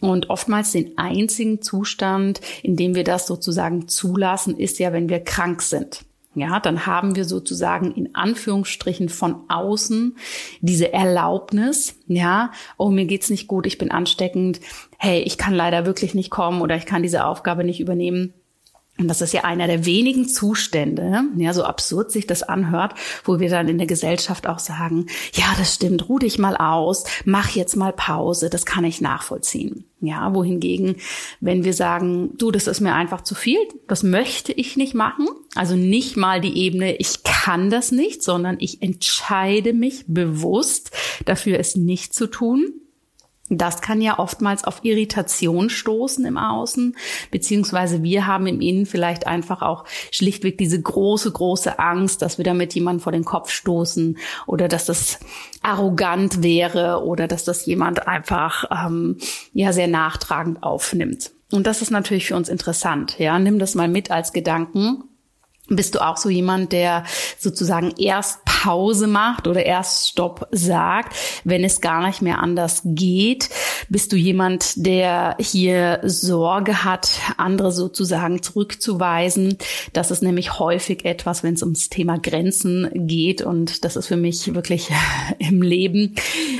Und 0.00 0.30
oftmals 0.30 0.72
den 0.72 0.96
einzigen 0.98 1.62
Zustand, 1.62 2.40
in 2.62 2.76
dem 2.76 2.94
wir 2.94 3.04
das 3.04 3.26
sozusagen 3.26 3.88
zulassen, 3.88 4.56
ist 4.56 4.78
ja, 4.78 4.92
wenn 4.92 5.08
wir 5.08 5.20
krank 5.20 5.62
sind. 5.62 6.04
Ja, 6.34 6.60
dann 6.60 6.84
haben 6.84 7.16
wir 7.16 7.24
sozusagen 7.24 7.92
in 7.92 8.14
Anführungsstrichen 8.14 9.08
von 9.08 9.48
außen 9.48 10.18
diese 10.60 10.92
Erlaubnis, 10.92 11.98
ja, 12.08 12.52
oh, 12.76 12.90
mir 12.90 13.06
geht's 13.06 13.30
nicht 13.30 13.46
gut, 13.46 13.66
ich 13.66 13.78
bin 13.78 13.90
ansteckend, 13.90 14.60
hey, 14.98 15.22
ich 15.22 15.38
kann 15.38 15.54
leider 15.54 15.86
wirklich 15.86 16.14
nicht 16.14 16.28
kommen 16.28 16.60
oder 16.60 16.76
ich 16.76 16.84
kann 16.84 17.02
diese 17.02 17.24
Aufgabe 17.24 17.64
nicht 17.64 17.80
übernehmen. 17.80 18.34
Und 18.98 19.08
das 19.08 19.20
ist 19.20 19.34
ja 19.34 19.44
einer 19.44 19.66
der 19.66 19.84
wenigen 19.84 20.26
Zustände, 20.26 21.24
ja, 21.36 21.52
so 21.52 21.64
absurd 21.64 22.10
sich 22.10 22.26
das 22.26 22.42
anhört, 22.42 22.94
wo 23.24 23.40
wir 23.40 23.50
dann 23.50 23.68
in 23.68 23.76
der 23.76 23.86
Gesellschaft 23.86 24.46
auch 24.46 24.58
sagen, 24.58 25.06
ja, 25.34 25.44
das 25.58 25.74
stimmt, 25.74 26.08
ruh 26.08 26.18
dich 26.18 26.38
mal 26.38 26.56
aus, 26.56 27.04
mach 27.24 27.50
jetzt 27.50 27.76
mal 27.76 27.92
Pause, 27.92 28.48
das 28.48 28.64
kann 28.64 28.84
ich 28.84 29.00
nachvollziehen. 29.02 29.84
Ja, 30.00 30.34
wohingegen, 30.34 30.96
wenn 31.40 31.64
wir 31.64 31.72
sagen, 31.72 32.36
du, 32.36 32.50
das 32.50 32.66
ist 32.66 32.80
mir 32.80 32.94
einfach 32.94 33.22
zu 33.22 33.34
viel, 33.34 33.58
das 33.88 34.02
möchte 34.02 34.52
ich 34.52 34.76
nicht 34.76 34.94
machen, 34.94 35.26
also 35.54 35.74
nicht 35.74 36.16
mal 36.16 36.40
die 36.40 36.56
Ebene, 36.58 36.96
ich 36.96 37.22
kann 37.22 37.70
das 37.70 37.92
nicht, 37.92 38.22
sondern 38.22 38.56
ich 38.60 38.82
entscheide 38.82 39.72
mich 39.72 40.04
bewusst 40.06 40.90
dafür, 41.24 41.58
es 41.58 41.76
nicht 41.76 42.14
zu 42.14 42.26
tun, 42.26 42.72
das 43.48 43.80
kann 43.80 44.00
ja 44.00 44.18
oftmals 44.18 44.64
auf 44.64 44.84
Irritation 44.84 45.70
stoßen 45.70 46.24
im 46.24 46.36
Außen, 46.36 46.96
beziehungsweise 47.30 48.02
wir 48.02 48.26
haben 48.26 48.46
im 48.46 48.60
Innen 48.60 48.86
vielleicht 48.86 49.26
einfach 49.26 49.62
auch 49.62 49.84
schlichtweg 50.10 50.58
diese 50.58 50.80
große, 50.80 51.30
große 51.30 51.78
Angst, 51.78 52.22
dass 52.22 52.38
wir 52.38 52.44
damit 52.44 52.74
jemanden 52.74 53.00
vor 53.00 53.12
den 53.12 53.24
Kopf 53.24 53.50
stoßen 53.50 54.18
oder 54.46 54.68
dass 54.68 54.86
das 54.86 55.20
arrogant 55.62 56.42
wäre 56.42 57.04
oder 57.04 57.28
dass 57.28 57.44
das 57.44 57.66
jemand 57.66 58.08
einfach 58.08 58.64
ähm, 58.70 59.18
ja 59.52 59.72
sehr 59.72 59.88
nachtragend 59.88 60.62
aufnimmt. 60.62 61.30
Und 61.52 61.66
das 61.66 61.82
ist 61.82 61.90
natürlich 61.90 62.26
für 62.26 62.36
uns 62.36 62.48
interessant. 62.48 63.18
Ja, 63.18 63.38
nimm 63.38 63.60
das 63.60 63.76
mal 63.76 63.88
mit 63.88 64.10
als 64.10 64.32
Gedanken 64.32 65.04
bist 65.68 65.94
du 65.94 66.04
auch 66.04 66.16
so 66.16 66.28
jemand, 66.28 66.72
der 66.72 67.04
sozusagen 67.38 67.92
erst 67.98 68.44
Pause 68.44 69.06
macht 69.06 69.46
oder 69.46 69.64
erst 69.64 70.08
Stopp 70.08 70.48
sagt, 70.50 71.16
wenn 71.44 71.64
es 71.64 71.80
gar 71.80 72.06
nicht 72.06 72.22
mehr 72.22 72.40
anders 72.40 72.82
geht? 72.84 73.50
Bist 73.88 74.12
du 74.12 74.16
jemand, 74.16 74.72
der 74.76 75.36
hier 75.40 76.00
Sorge 76.04 76.84
hat, 76.84 77.10
andere 77.36 77.72
sozusagen 77.72 78.42
zurückzuweisen? 78.42 79.58
Das 79.92 80.10
ist 80.10 80.22
nämlich 80.22 80.58
häufig 80.58 81.04
etwas, 81.04 81.42
wenn 81.42 81.54
es 81.54 81.62
ums 81.62 81.88
Thema 81.88 82.18
Grenzen 82.18 82.88
geht 82.94 83.42
und 83.42 83.84
das 83.84 83.96
ist 83.96 84.06
für 84.06 84.16
mich 84.16 84.54
wirklich 84.54 84.90
im 85.38 85.62
Leben 85.62 86.14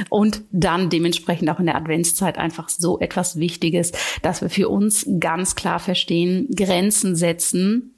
und 0.09 0.43
dann 0.51 0.91
dementsprechend 0.91 1.49
auch 1.51 1.61
in 1.61 1.67
der 1.67 1.77
Adventszeit 1.77 2.39
einfach 2.39 2.69
so 2.69 2.99
etwas 2.99 3.37
Wichtiges, 3.37 3.93
dass 4.23 4.43
wir 4.43 4.51
für 4.51 4.69
uns 4.69 5.07
ganz 5.21 5.55
klar 5.55 5.79
verstehen, 5.79 6.49
Grenzen 6.55 7.17
setzen 7.17 7.93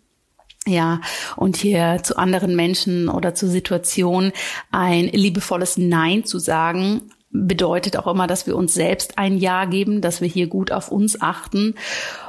ja, 0.67 1.01
und 1.37 1.57
hier 1.57 2.01
zu 2.03 2.17
anderen 2.19 2.55
Menschen 2.55 3.09
oder 3.09 3.35
zu 3.35 3.49
Situationen 3.49 4.33
ein 4.71 5.07
liebevolles 5.07 5.79
Nein 5.79 6.25
zu 6.25 6.39
sagen, 6.39 7.11
bedeutet 7.31 7.97
auch 7.97 8.07
immer, 8.07 8.27
dass 8.27 8.47
wir 8.47 8.57
uns 8.57 8.75
selbst 8.75 9.19
ein 9.19 9.37
Ja 9.37 9.67
geben, 9.67 10.01
dass 10.01 10.21
wir 10.21 10.29
hier 10.29 10.47
gut 10.47 10.73
auf 10.73 10.91
uns 10.91 11.21
achten. 11.21 11.75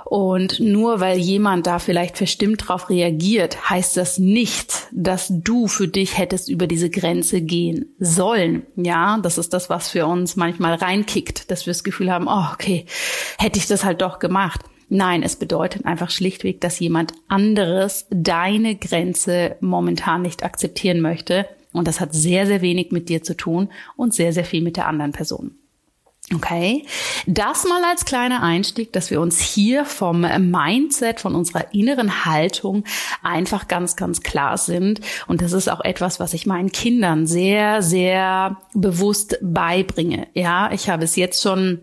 Und 0.05 0.59
nur 0.59 0.99
weil 0.99 1.17
jemand 1.17 1.67
da 1.67 1.79
vielleicht 1.79 2.17
verstimmt 2.17 2.67
drauf 2.67 2.89
reagiert, 2.89 3.69
heißt 3.69 3.95
das 3.95 4.17
nicht, 4.17 4.87
dass 4.91 5.27
du 5.29 5.67
für 5.67 5.87
dich 5.87 6.17
hättest 6.17 6.49
über 6.49 6.67
diese 6.67 6.89
Grenze 6.89 7.41
gehen 7.41 7.93
sollen. 7.99 8.63
Ja, 8.75 9.19
das 9.21 9.37
ist 9.37 9.53
das, 9.53 9.69
was 9.69 9.89
für 9.89 10.05
uns 10.05 10.35
manchmal 10.35 10.75
reinkickt, 10.75 11.49
dass 11.49 11.65
wir 11.65 11.71
das 11.71 11.83
Gefühl 11.83 12.11
haben, 12.11 12.27
oh, 12.27 12.47
okay, 12.53 12.85
hätte 13.37 13.59
ich 13.59 13.67
das 13.67 13.83
halt 13.85 14.01
doch 14.01 14.19
gemacht. 14.19 14.61
Nein, 14.89 15.21
es 15.21 15.35
bedeutet 15.35 15.85
einfach 15.85 16.09
schlichtweg, 16.09 16.61
dass 16.61 16.79
jemand 16.79 17.13
anderes 17.27 18.07
deine 18.09 18.75
Grenze 18.75 19.55
momentan 19.61 20.23
nicht 20.23 20.43
akzeptieren 20.43 20.99
möchte. 20.99 21.47
Und 21.71 21.87
das 21.87 21.99
hat 21.99 22.13
sehr, 22.13 22.47
sehr 22.47 22.61
wenig 22.61 22.91
mit 22.91 23.07
dir 23.07 23.21
zu 23.21 23.37
tun 23.37 23.69
und 23.95 24.13
sehr, 24.13 24.33
sehr 24.33 24.45
viel 24.45 24.63
mit 24.63 24.77
der 24.77 24.87
anderen 24.87 25.11
Person. 25.11 25.55
Okay, 26.35 26.85
das 27.25 27.65
mal 27.65 27.83
als 27.83 28.05
kleiner 28.05 28.43
Einstieg, 28.43 28.93
dass 28.93 29.09
wir 29.09 29.19
uns 29.19 29.39
hier 29.39 29.83
vom 29.83 30.21
Mindset, 30.21 31.19
von 31.19 31.33
unserer 31.33 31.73
inneren 31.73 32.23
Haltung 32.25 32.83
einfach 33.23 33.67
ganz, 33.67 33.95
ganz 33.95 34.21
klar 34.21 34.59
sind. 34.59 35.01
Und 35.27 35.41
das 35.41 35.53
ist 35.53 35.69
auch 35.69 35.81
etwas, 35.81 36.19
was 36.19 36.35
ich 36.35 36.45
meinen 36.45 36.71
Kindern 36.71 37.25
sehr, 37.25 37.81
sehr 37.81 38.57
bewusst 38.75 39.39
beibringe. 39.41 40.27
Ja, 40.35 40.71
ich 40.71 40.87
habe 40.87 41.03
es 41.03 41.15
jetzt 41.15 41.41
schon 41.41 41.81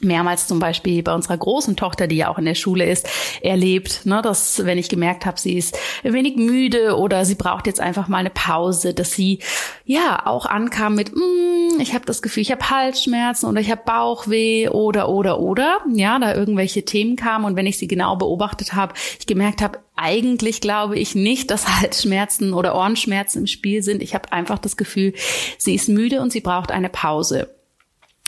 mehrmals 0.00 0.46
zum 0.46 0.58
Beispiel 0.58 1.02
bei 1.02 1.14
unserer 1.14 1.36
großen 1.36 1.76
Tochter, 1.76 2.06
die 2.06 2.16
ja 2.16 2.28
auch 2.28 2.38
in 2.38 2.44
der 2.44 2.54
Schule 2.54 2.84
ist, 2.84 3.08
erlebt, 3.42 4.04
ne, 4.04 4.22
dass 4.22 4.64
wenn 4.64 4.78
ich 4.78 4.88
gemerkt 4.88 5.26
habe, 5.26 5.40
sie 5.40 5.56
ist 5.56 5.78
ein 6.04 6.12
wenig 6.12 6.36
müde 6.36 6.96
oder 6.96 7.24
sie 7.24 7.34
braucht 7.34 7.66
jetzt 7.66 7.80
einfach 7.80 8.08
mal 8.08 8.18
eine 8.18 8.30
Pause, 8.30 8.94
dass 8.94 9.12
sie 9.12 9.40
ja 9.84 10.26
auch 10.26 10.46
ankam 10.46 10.94
mit, 10.94 11.14
mm, 11.14 11.80
ich 11.80 11.94
habe 11.94 12.04
das 12.04 12.22
Gefühl, 12.22 12.42
ich 12.42 12.52
habe 12.52 12.70
Halsschmerzen 12.70 13.48
oder 13.48 13.60
ich 13.60 13.70
habe 13.70 13.82
Bauchweh 13.84 14.68
oder 14.68 15.08
oder 15.08 15.40
oder, 15.40 15.80
ja, 15.92 16.18
da 16.18 16.34
irgendwelche 16.34 16.84
Themen 16.84 17.16
kamen 17.16 17.44
und 17.44 17.56
wenn 17.56 17.66
ich 17.66 17.78
sie 17.78 17.88
genau 17.88 18.16
beobachtet 18.16 18.74
habe, 18.74 18.94
ich 19.18 19.26
gemerkt 19.26 19.62
habe, 19.62 19.78
eigentlich 19.96 20.60
glaube 20.60 20.98
ich 20.98 21.14
nicht, 21.14 21.50
dass 21.50 21.66
Halsschmerzen 21.80 22.52
oder 22.52 22.74
Ohrenschmerzen 22.74 23.40
im 23.40 23.46
Spiel 23.46 23.82
sind. 23.82 24.02
Ich 24.02 24.14
habe 24.14 24.32
einfach 24.32 24.58
das 24.58 24.76
Gefühl, 24.76 25.14
sie 25.58 25.74
ist 25.74 25.88
müde 25.88 26.20
und 26.20 26.32
sie 26.32 26.40
braucht 26.40 26.70
eine 26.70 26.88
Pause. 26.88 27.55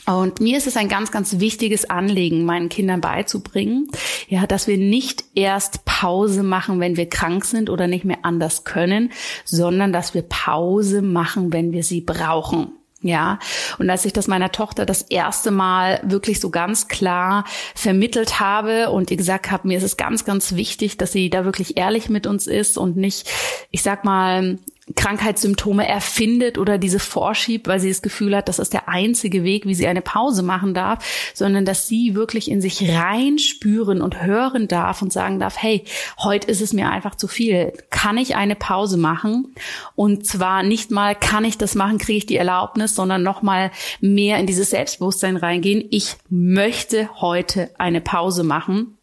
Und 0.05 0.41
mir 0.41 0.57
ist 0.57 0.65
es 0.65 0.75
ein 0.75 0.89
ganz, 0.89 1.11
ganz 1.11 1.39
wichtiges 1.39 1.89
Anliegen, 1.89 2.45
meinen 2.45 2.69
Kindern 2.69 3.01
beizubringen, 3.01 3.89
ja, 4.27 4.47
dass 4.47 4.67
wir 4.67 4.77
nicht 4.77 5.23
erst 5.35 5.85
Pause 5.85 6.41
machen, 6.41 6.79
wenn 6.79 6.97
wir 6.97 7.07
krank 7.07 7.45
sind 7.45 7.69
oder 7.69 7.87
nicht 7.87 8.05
mehr 8.05 8.19
anders 8.23 8.63
können, 8.63 9.11
sondern 9.45 9.93
dass 9.93 10.13
wir 10.13 10.23
Pause 10.23 11.01
machen, 11.01 11.53
wenn 11.53 11.73
wir 11.73 11.83
sie 11.83 12.01
brauchen. 12.01 12.71
Ja, 13.01 13.39
und 13.77 13.89
als 13.89 14.03
ich 14.03 14.11
das 14.11 14.27
meiner 14.27 14.51
Tochter 14.51 14.85
das 14.85 15.03
erste 15.03 15.51
Mal 15.51 16.01
wirklich 16.03 16.41
so 16.41 16.49
ganz 16.49 16.89
klar 16.89 17.45
vermittelt 17.73 18.41
habe 18.41 18.89
und 18.89 19.09
ihr 19.09 19.15
gesagt 19.15 19.51
habe, 19.51 19.69
mir 19.69 19.77
ist 19.77 19.85
es 19.85 19.95
ganz, 19.95 20.25
ganz 20.25 20.55
wichtig, 20.55 20.97
dass 20.97 21.13
sie 21.13 21.29
da 21.29 21.45
wirklich 21.45 21.77
ehrlich 21.77 22.09
mit 22.09 22.27
uns 22.27 22.45
ist 22.45 22.77
und 22.77 22.97
nicht, 22.97 23.29
ich 23.71 23.83
sag 23.83 24.03
mal, 24.03 24.59
Krankheitssymptome 24.95 25.87
erfindet 25.87 26.57
oder 26.57 26.77
diese 26.77 26.99
vorschiebt, 26.99 27.67
weil 27.67 27.79
sie 27.79 27.89
das 27.89 28.01
Gefühl 28.01 28.35
hat, 28.35 28.47
das 28.47 28.59
ist 28.59 28.73
der 28.73 28.89
einzige 28.89 29.43
Weg, 29.43 29.65
wie 29.65 29.75
sie 29.75 29.87
eine 29.87 30.01
Pause 30.01 30.43
machen 30.43 30.73
darf, 30.73 31.31
sondern 31.33 31.65
dass 31.65 31.87
sie 31.87 32.15
wirklich 32.15 32.49
in 32.49 32.61
sich 32.61 32.89
reinspüren 32.89 34.01
und 34.01 34.23
hören 34.23 34.67
darf 34.67 35.01
und 35.01 35.13
sagen 35.13 35.39
darf, 35.39 35.57
hey, 35.57 35.83
heute 36.19 36.47
ist 36.47 36.61
es 36.61 36.73
mir 36.73 36.89
einfach 36.89 37.15
zu 37.15 37.27
viel. 37.27 37.73
Kann 37.89 38.17
ich 38.17 38.35
eine 38.35 38.55
Pause 38.55 38.97
machen? 38.97 39.53
Und 39.95 40.25
zwar 40.25 40.63
nicht 40.63 40.91
mal, 40.91 41.15
kann 41.15 41.45
ich 41.45 41.57
das 41.57 41.75
machen, 41.75 41.97
kriege 41.97 42.17
ich 42.17 42.25
die 42.25 42.37
Erlaubnis, 42.37 42.95
sondern 42.95 43.23
nochmal 43.23 43.71
mehr 44.01 44.37
in 44.37 44.47
dieses 44.47 44.71
Selbstbewusstsein 44.71 45.37
reingehen. 45.37 45.85
Ich 45.91 46.15
möchte 46.29 47.09
heute 47.21 47.69
eine 47.77 48.01
Pause 48.01 48.43
machen 48.43 48.98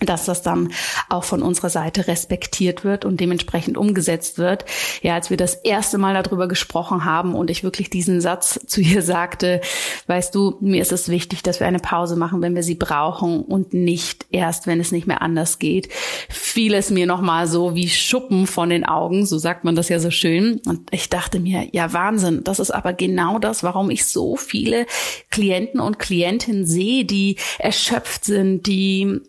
dass 0.00 0.24
das 0.24 0.42
dann 0.42 0.72
auch 1.08 1.24
von 1.24 1.42
unserer 1.42 1.70
Seite 1.70 2.06
respektiert 2.08 2.84
wird 2.84 3.04
und 3.04 3.20
dementsprechend 3.20 3.78
umgesetzt 3.78 4.38
wird. 4.38 4.64
Ja, 5.02 5.14
als 5.14 5.30
wir 5.30 5.36
das 5.36 5.54
erste 5.54 5.98
Mal 5.98 6.20
darüber 6.20 6.48
gesprochen 6.48 7.04
haben 7.04 7.34
und 7.34 7.50
ich 7.50 7.64
wirklich 7.64 7.90
diesen 7.90 8.20
Satz 8.20 8.60
zu 8.66 8.80
ihr 8.80 9.02
sagte, 9.02 9.60
weißt 10.06 10.34
du, 10.34 10.56
mir 10.60 10.82
ist 10.82 10.92
es 10.92 11.08
wichtig, 11.08 11.42
dass 11.42 11.60
wir 11.60 11.66
eine 11.66 11.78
Pause 11.78 12.16
machen, 12.16 12.42
wenn 12.42 12.54
wir 12.54 12.62
sie 12.62 12.74
brauchen 12.74 13.42
und 13.42 13.72
nicht 13.72 14.26
erst, 14.30 14.66
wenn 14.66 14.80
es 14.80 14.92
nicht 14.92 15.06
mehr 15.06 15.22
anders 15.22 15.58
geht, 15.58 15.88
fiel 16.28 16.74
es 16.74 16.90
mir 16.90 17.06
nochmal 17.06 17.46
so 17.46 17.74
wie 17.74 17.88
Schuppen 17.88 18.46
von 18.46 18.70
den 18.70 18.84
Augen, 18.84 19.26
so 19.26 19.38
sagt 19.38 19.64
man 19.64 19.76
das 19.76 19.88
ja 19.88 20.00
so 20.00 20.10
schön. 20.10 20.60
Und 20.66 20.92
ich 20.92 21.08
dachte 21.08 21.40
mir, 21.40 21.68
ja 21.72 21.92
Wahnsinn, 21.92 22.42
das 22.44 22.58
ist 22.58 22.72
aber 22.72 22.92
genau 22.92 23.38
das, 23.38 23.62
warum 23.62 23.90
ich 23.90 24.06
so 24.06 24.36
viele 24.36 24.86
Klienten 25.30 25.80
und 25.80 25.98
Klientinnen 25.98 26.66
sehe, 26.66 27.04
die 27.04 27.36
erschöpft 27.58 28.24
sind, 28.24 28.66
die 28.66 29.20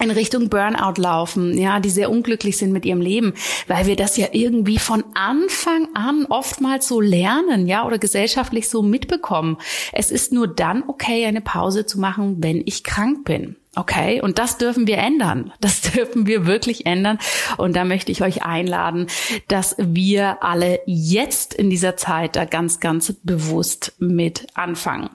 in 0.00 0.10
Richtung 0.10 0.48
Burnout 0.48 1.00
laufen, 1.00 1.56
ja, 1.56 1.78
die 1.78 1.90
sehr 1.90 2.10
unglücklich 2.10 2.56
sind 2.56 2.72
mit 2.72 2.84
ihrem 2.84 3.00
Leben, 3.00 3.34
weil 3.68 3.86
wir 3.86 3.94
das 3.94 4.16
ja 4.16 4.26
irgendwie 4.32 4.78
von 4.78 5.04
Anfang 5.14 5.88
an 5.94 6.26
oftmals 6.28 6.88
so 6.88 7.00
lernen, 7.00 7.68
ja, 7.68 7.86
oder 7.86 7.98
gesellschaftlich 7.98 8.68
so 8.68 8.82
mitbekommen. 8.82 9.56
Es 9.92 10.10
ist 10.10 10.32
nur 10.32 10.48
dann 10.48 10.82
okay, 10.88 11.24
eine 11.26 11.40
Pause 11.40 11.86
zu 11.86 12.00
machen, 12.00 12.42
wenn 12.42 12.62
ich 12.66 12.82
krank 12.82 13.24
bin. 13.24 13.56
Okay, 13.76 14.20
und 14.20 14.38
das 14.38 14.58
dürfen 14.58 14.86
wir 14.86 14.98
ändern. 14.98 15.52
Das 15.60 15.80
dürfen 15.80 16.26
wir 16.26 16.46
wirklich 16.46 16.86
ändern. 16.86 17.18
Und 17.56 17.74
da 17.74 17.84
möchte 17.84 18.12
ich 18.12 18.22
euch 18.22 18.42
einladen, 18.44 19.06
dass 19.48 19.76
wir 19.78 20.42
alle 20.42 20.80
jetzt 20.86 21.54
in 21.54 21.70
dieser 21.70 21.96
Zeit 21.96 22.36
da 22.36 22.44
ganz, 22.44 22.80
ganz 22.80 23.14
bewusst 23.22 23.94
mit 23.98 24.46
anfangen. 24.54 25.10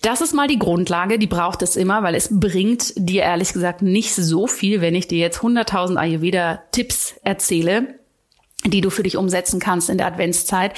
Das 0.00 0.20
ist 0.20 0.34
mal 0.34 0.48
die 0.48 0.58
Grundlage, 0.58 1.18
die 1.18 1.26
braucht 1.26 1.62
es 1.62 1.76
immer, 1.76 2.02
weil 2.02 2.14
es 2.14 2.28
bringt 2.30 2.92
dir 2.96 3.22
ehrlich 3.22 3.52
gesagt 3.52 3.82
nicht 3.82 4.14
so 4.14 4.46
viel, 4.46 4.80
wenn 4.80 4.94
ich 4.94 5.06
dir 5.06 5.18
jetzt 5.18 5.40
100.000 5.40 5.96
Ayurveda-Tipps 5.96 7.14
erzähle, 7.22 8.00
die 8.64 8.80
du 8.80 8.90
für 8.90 9.02
dich 9.02 9.16
umsetzen 9.16 9.60
kannst 9.60 9.90
in 9.90 9.98
der 9.98 10.06
Adventszeit, 10.06 10.72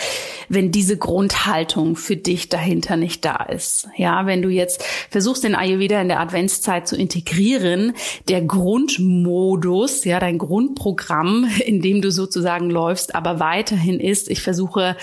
wenn 0.48 0.70
diese 0.70 0.96
Grundhaltung 0.96 1.96
für 1.96 2.16
dich 2.16 2.48
dahinter 2.48 2.96
nicht 2.96 3.24
da 3.24 3.36
ist. 3.44 3.88
Ja, 3.96 4.26
wenn 4.26 4.42
du 4.42 4.48
jetzt 4.48 4.82
versuchst, 5.10 5.44
den 5.44 5.54
Ayurveda 5.54 6.00
in 6.00 6.08
der 6.08 6.20
Adventszeit 6.20 6.88
zu 6.88 6.96
integrieren, 6.96 7.92
der 8.28 8.40
Grundmodus, 8.42 10.04
ja, 10.04 10.18
dein 10.18 10.38
Grundprogramm, 10.38 11.46
in 11.64 11.82
dem 11.82 12.00
du 12.00 12.10
sozusagen 12.10 12.70
läufst, 12.70 13.14
aber 13.14 13.38
weiterhin 13.38 14.00
ist, 14.00 14.30
ich 14.30 14.42
versuche 14.42 14.96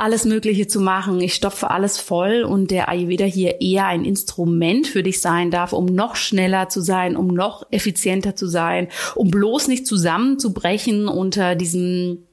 alles 0.00 0.24
Mögliche 0.24 0.66
zu 0.66 0.80
machen. 0.80 1.20
Ich 1.20 1.34
stopfe 1.34 1.70
alles 1.70 1.98
voll 1.98 2.42
und 2.42 2.70
der 2.70 2.88
Ayurveda 2.88 3.24
hier 3.24 3.60
eher 3.60 3.86
ein 3.86 4.04
Instrument 4.04 4.86
für 4.86 5.02
dich 5.02 5.20
sein 5.20 5.50
darf, 5.50 5.72
um 5.72 5.86
noch 5.86 6.16
schneller 6.16 6.68
zu 6.68 6.80
sein, 6.80 7.16
um 7.16 7.28
noch 7.28 7.66
effizienter 7.70 8.34
zu 8.34 8.46
sein, 8.46 8.88
um 9.14 9.30
bloß 9.30 9.68
nicht 9.68 9.86
zusammenzubrechen 9.86 11.06
unter 11.06 11.54
diesem 11.54 12.24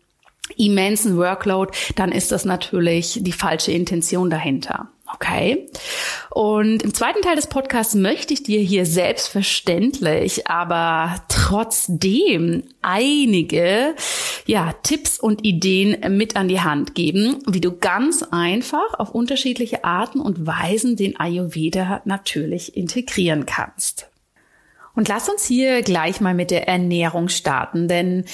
immensen 0.56 1.18
Workload, 1.18 1.72
dann 1.96 2.12
ist 2.12 2.32
das 2.32 2.46
natürlich 2.46 3.20
die 3.22 3.34
falsche 3.34 3.72
Intention 3.72 4.30
dahinter. 4.30 4.90
Okay. 5.14 5.70
Und 6.32 6.84
im 6.84 6.94
zweiten 6.94 7.22
Teil 7.22 7.36
des 7.36 7.48
Podcasts 7.48 7.96
möchte 7.96 8.34
ich 8.34 8.44
dir 8.44 8.60
hier 8.60 8.86
selbstverständlich, 8.86 10.48
aber 10.48 11.16
trotzdem 11.30 12.64
einige, 12.82 13.96
ja, 14.46 14.74
Tipps 14.84 15.20
und 15.20 15.46
Ideen 15.46 16.18
mit 16.18 16.36
an 16.36 16.50
die 16.50 16.62
Hand 16.62 16.94
geben, 16.94 17.38
wie 17.48 17.62
du 17.62 17.78
ganz 17.78 18.24
einfach 18.32 18.96
auf 19.00 19.12
unterschiedliche 19.12 19.86
Arten 19.86 20.20
und 20.20 20.46
Weisen 20.46 20.98
den 20.98 21.18
Ayurveda 21.18 22.02
natürlich 22.06 22.76
integrieren 22.76 23.46
kannst. 23.46 24.10
Und 24.94 25.08
lass 25.08 25.30
uns 25.30 25.46
hier 25.46 25.84
gleich 25.84 26.22
mal 26.22 26.34
mit 26.34 26.52
der 26.52 26.68
Ernährung 26.68 27.30
starten, 27.30 27.88
denn 27.88 28.26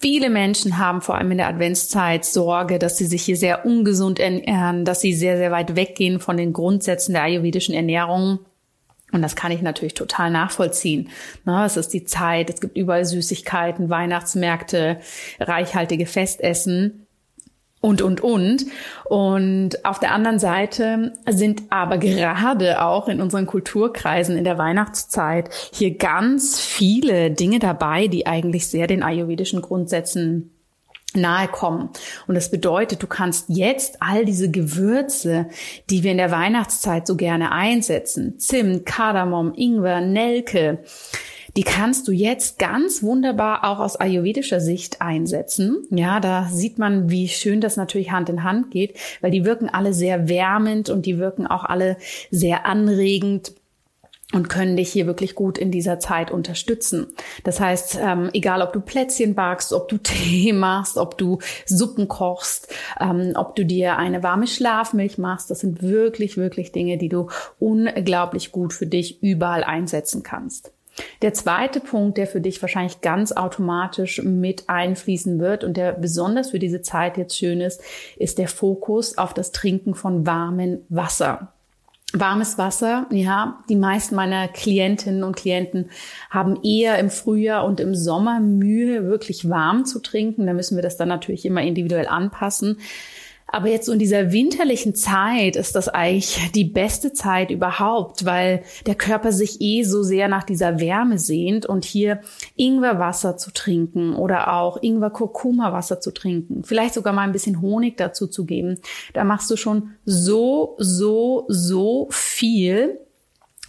Viele 0.00 0.30
Menschen 0.30 0.78
haben 0.78 1.00
vor 1.00 1.16
allem 1.16 1.32
in 1.32 1.38
der 1.38 1.48
Adventszeit 1.48 2.24
Sorge, 2.24 2.78
dass 2.78 2.96
sie 2.96 3.06
sich 3.06 3.22
hier 3.22 3.36
sehr 3.36 3.66
ungesund 3.66 4.20
ernähren, 4.20 4.84
dass 4.84 5.00
sie 5.00 5.12
sehr, 5.12 5.36
sehr 5.36 5.50
weit 5.50 5.74
weggehen 5.74 6.20
von 6.20 6.36
den 6.36 6.52
Grundsätzen 6.52 7.14
der 7.14 7.22
ayurvedischen 7.22 7.74
Ernährung. 7.74 8.38
Und 9.10 9.22
das 9.22 9.34
kann 9.34 9.50
ich 9.50 9.60
natürlich 9.60 9.94
total 9.94 10.30
nachvollziehen. 10.30 11.08
es 11.46 11.76
ist 11.76 11.92
die 11.94 12.04
Zeit, 12.04 12.48
es 12.48 12.60
gibt 12.60 12.76
überall 12.76 13.04
Süßigkeiten, 13.04 13.90
Weihnachtsmärkte, 13.90 15.00
reichhaltige 15.40 16.06
Festessen 16.06 17.07
und, 17.80 18.02
und, 18.02 18.20
und. 18.20 18.66
Und 19.04 19.84
auf 19.84 19.98
der 19.98 20.12
anderen 20.12 20.38
Seite 20.38 21.12
sind 21.28 21.62
aber 21.70 21.98
gerade 21.98 22.82
auch 22.82 23.08
in 23.08 23.20
unseren 23.20 23.46
Kulturkreisen 23.46 24.36
in 24.36 24.44
der 24.44 24.58
Weihnachtszeit 24.58 25.50
hier 25.72 25.96
ganz 25.96 26.60
viele 26.60 27.30
Dinge 27.30 27.58
dabei, 27.58 28.08
die 28.08 28.26
eigentlich 28.26 28.66
sehr 28.66 28.86
den 28.86 29.02
ayurvedischen 29.02 29.62
Grundsätzen 29.62 30.50
nahe 31.14 31.48
kommen. 31.48 31.88
Und 32.26 32.34
das 32.34 32.50
bedeutet, 32.50 33.02
du 33.02 33.06
kannst 33.06 33.46
jetzt 33.48 33.96
all 34.00 34.24
diese 34.24 34.50
Gewürze, 34.50 35.46
die 35.88 36.02
wir 36.02 36.10
in 36.10 36.18
der 36.18 36.30
Weihnachtszeit 36.30 37.06
so 37.06 37.16
gerne 37.16 37.50
einsetzen, 37.52 38.38
Zimt, 38.38 38.84
Kardamom, 38.84 39.54
Ingwer, 39.54 40.02
Nelke, 40.02 40.80
Die 41.58 41.64
kannst 41.64 42.06
du 42.06 42.12
jetzt 42.12 42.60
ganz 42.60 43.02
wunderbar 43.02 43.64
auch 43.64 43.80
aus 43.80 43.96
ayurvedischer 43.96 44.60
Sicht 44.60 45.02
einsetzen. 45.02 45.82
Ja, 45.90 46.20
da 46.20 46.44
sieht 46.44 46.78
man, 46.78 47.10
wie 47.10 47.26
schön 47.26 47.60
das 47.60 47.76
natürlich 47.76 48.12
Hand 48.12 48.28
in 48.28 48.44
Hand 48.44 48.70
geht, 48.70 48.96
weil 49.22 49.32
die 49.32 49.44
wirken 49.44 49.68
alle 49.68 49.92
sehr 49.92 50.28
wärmend 50.28 50.88
und 50.88 51.04
die 51.04 51.18
wirken 51.18 51.48
auch 51.48 51.64
alle 51.64 51.96
sehr 52.30 52.64
anregend 52.64 53.54
und 54.32 54.48
können 54.48 54.76
dich 54.76 54.92
hier 54.92 55.06
wirklich 55.08 55.34
gut 55.34 55.58
in 55.58 55.72
dieser 55.72 55.98
Zeit 55.98 56.30
unterstützen. 56.30 57.08
Das 57.42 57.58
heißt, 57.58 57.98
ähm, 58.00 58.30
egal 58.34 58.62
ob 58.62 58.72
du 58.72 58.80
Plätzchen 58.80 59.34
backst, 59.34 59.72
ob 59.72 59.88
du 59.88 59.98
Tee 60.02 60.52
machst, 60.52 60.96
ob 60.96 61.18
du 61.18 61.40
Suppen 61.66 62.06
kochst, 62.06 62.72
ähm, 63.00 63.32
ob 63.34 63.56
du 63.56 63.64
dir 63.66 63.96
eine 63.96 64.22
warme 64.22 64.46
Schlafmilch 64.46 65.18
machst, 65.18 65.50
das 65.50 65.58
sind 65.58 65.82
wirklich, 65.82 66.36
wirklich 66.36 66.70
Dinge, 66.70 66.98
die 66.98 67.08
du 67.08 67.30
unglaublich 67.58 68.52
gut 68.52 68.72
für 68.72 68.86
dich 68.86 69.20
überall 69.24 69.64
einsetzen 69.64 70.22
kannst. 70.22 70.70
Der 71.22 71.34
zweite 71.34 71.80
Punkt, 71.80 72.18
der 72.18 72.26
für 72.26 72.40
dich 72.40 72.60
wahrscheinlich 72.62 73.00
ganz 73.00 73.32
automatisch 73.32 74.22
mit 74.22 74.68
einfließen 74.68 75.38
wird 75.38 75.64
und 75.64 75.76
der 75.76 75.92
besonders 75.92 76.50
für 76.50 76.58
diese 76.58 76.82
Zeit 76.82 77.16
jetzt 77.18 77.36
schön 77.36 77.60
ist, 77.60 77.82
ist 78.16 78.38
der 78.38 78.48
Fokus 78.48 79.18
auf 79.18 79.34
das 79.34 79.52
Trinken 79.52 79.94
von 79.94 80.26
warmem 80.26 80.80
Wasser. 80.88 81.52
Warmes 82.14 82.56
Wasser, 82.56 83.06
ja, 83.10 83.62
die 83.68 83.76
meisten 83.76 84.14
meiner 84.14 84.48
Klientinnen 84.48 85.24
und 85.24 85.36
Klienten 85.36 85.90
haben 86.30 86.62
eher 86.62 86.98
im 86.98 87.10
Frühjahr 87.10 87.66
und 87.66 87.80
im 87.80 87.94
Sommer 87.94 88.40
Mühe, 88.40 89.04
wirklich 89.04 89.50
warm 89.50 89.84
zu 89.84 90.00
trinken. 90.00 90.46
Da 90.46 90.54
müssen 90.54 90.76
wir 90.76 90.82
das 90.82 90.96
dann 90.96 91.08
natürlich 91.08 91.44
immer 91.44 91.60
individuell 91.60 92.08
anpassen. 92.08 92.78
Aber 93.50 93.68
jetzt 93.68 93.86
so 93.86 93.92
in 93.92 93.98
dieser 93.98 94.30
winterlichen 94.30 94.94
Zeit 94.94 95.56
ist 95.56 95.74
das 95.74 95.88
eigentlich 95.88 96.38
die 96.54 96.64
beste 96.64 97.14
Zeit 97.14 97.50
überhaupt, 97.50 98.26
weil 98.26 98.62
der 98.86 98.94
Körper 98.94 99.32
sich 99.32 99.62
eh 99.62 99.84
so 99.84 100.02
sehr 100.02 100.28
nach 100.28 100.44
dieser 100.44 100.80
Wärme 100.80 101.18
sehnt 101.18 101.64
und 101.64 101.86
hier 101.86 102.20
Ingwerwasser 102.56 103.38
zu 103.38 103.50
trinken 103.50 104.14
oder 104.14 104.52
auch 104.52 104.82
Ingwer-Kurkuma-Wasser 104.82 105.98
zu 105.98 106.12
trinken, 106.12 106.62
vielleicht 106.62 106.92
sogar 106.92 107.14
mal 107.14 107.22
ein 107.22 107.32
bisschen 107.32 107.62
Honig 107.62 107.96
dazu 107.96 108.26
zu 108.26 108.44
geben, 108.44 108.80
da 109.14 109.24
machst 109.24 109.50
du 109.50 109.56
schon 109.56 109.94
so, 110.04 110.76
so, 110.78 111.46
so 111.48 112.08
viel 112.10 112.98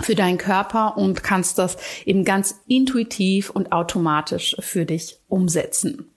für 0.01 0.15
deinen 0.15 0.37
Körper 0.37 0.97
und 0.97 1.23
kannst 1.23 1.57
das 1.57 1.77
eben 2.05 2.25
ganz 2.25 2.59
intuitiv 2.67 3.49
und 3.49 3.71
automatisch 3.71 4.57
für 4.59 4.85
dich 4.85 5.19
umsetzen. 5.29 6.09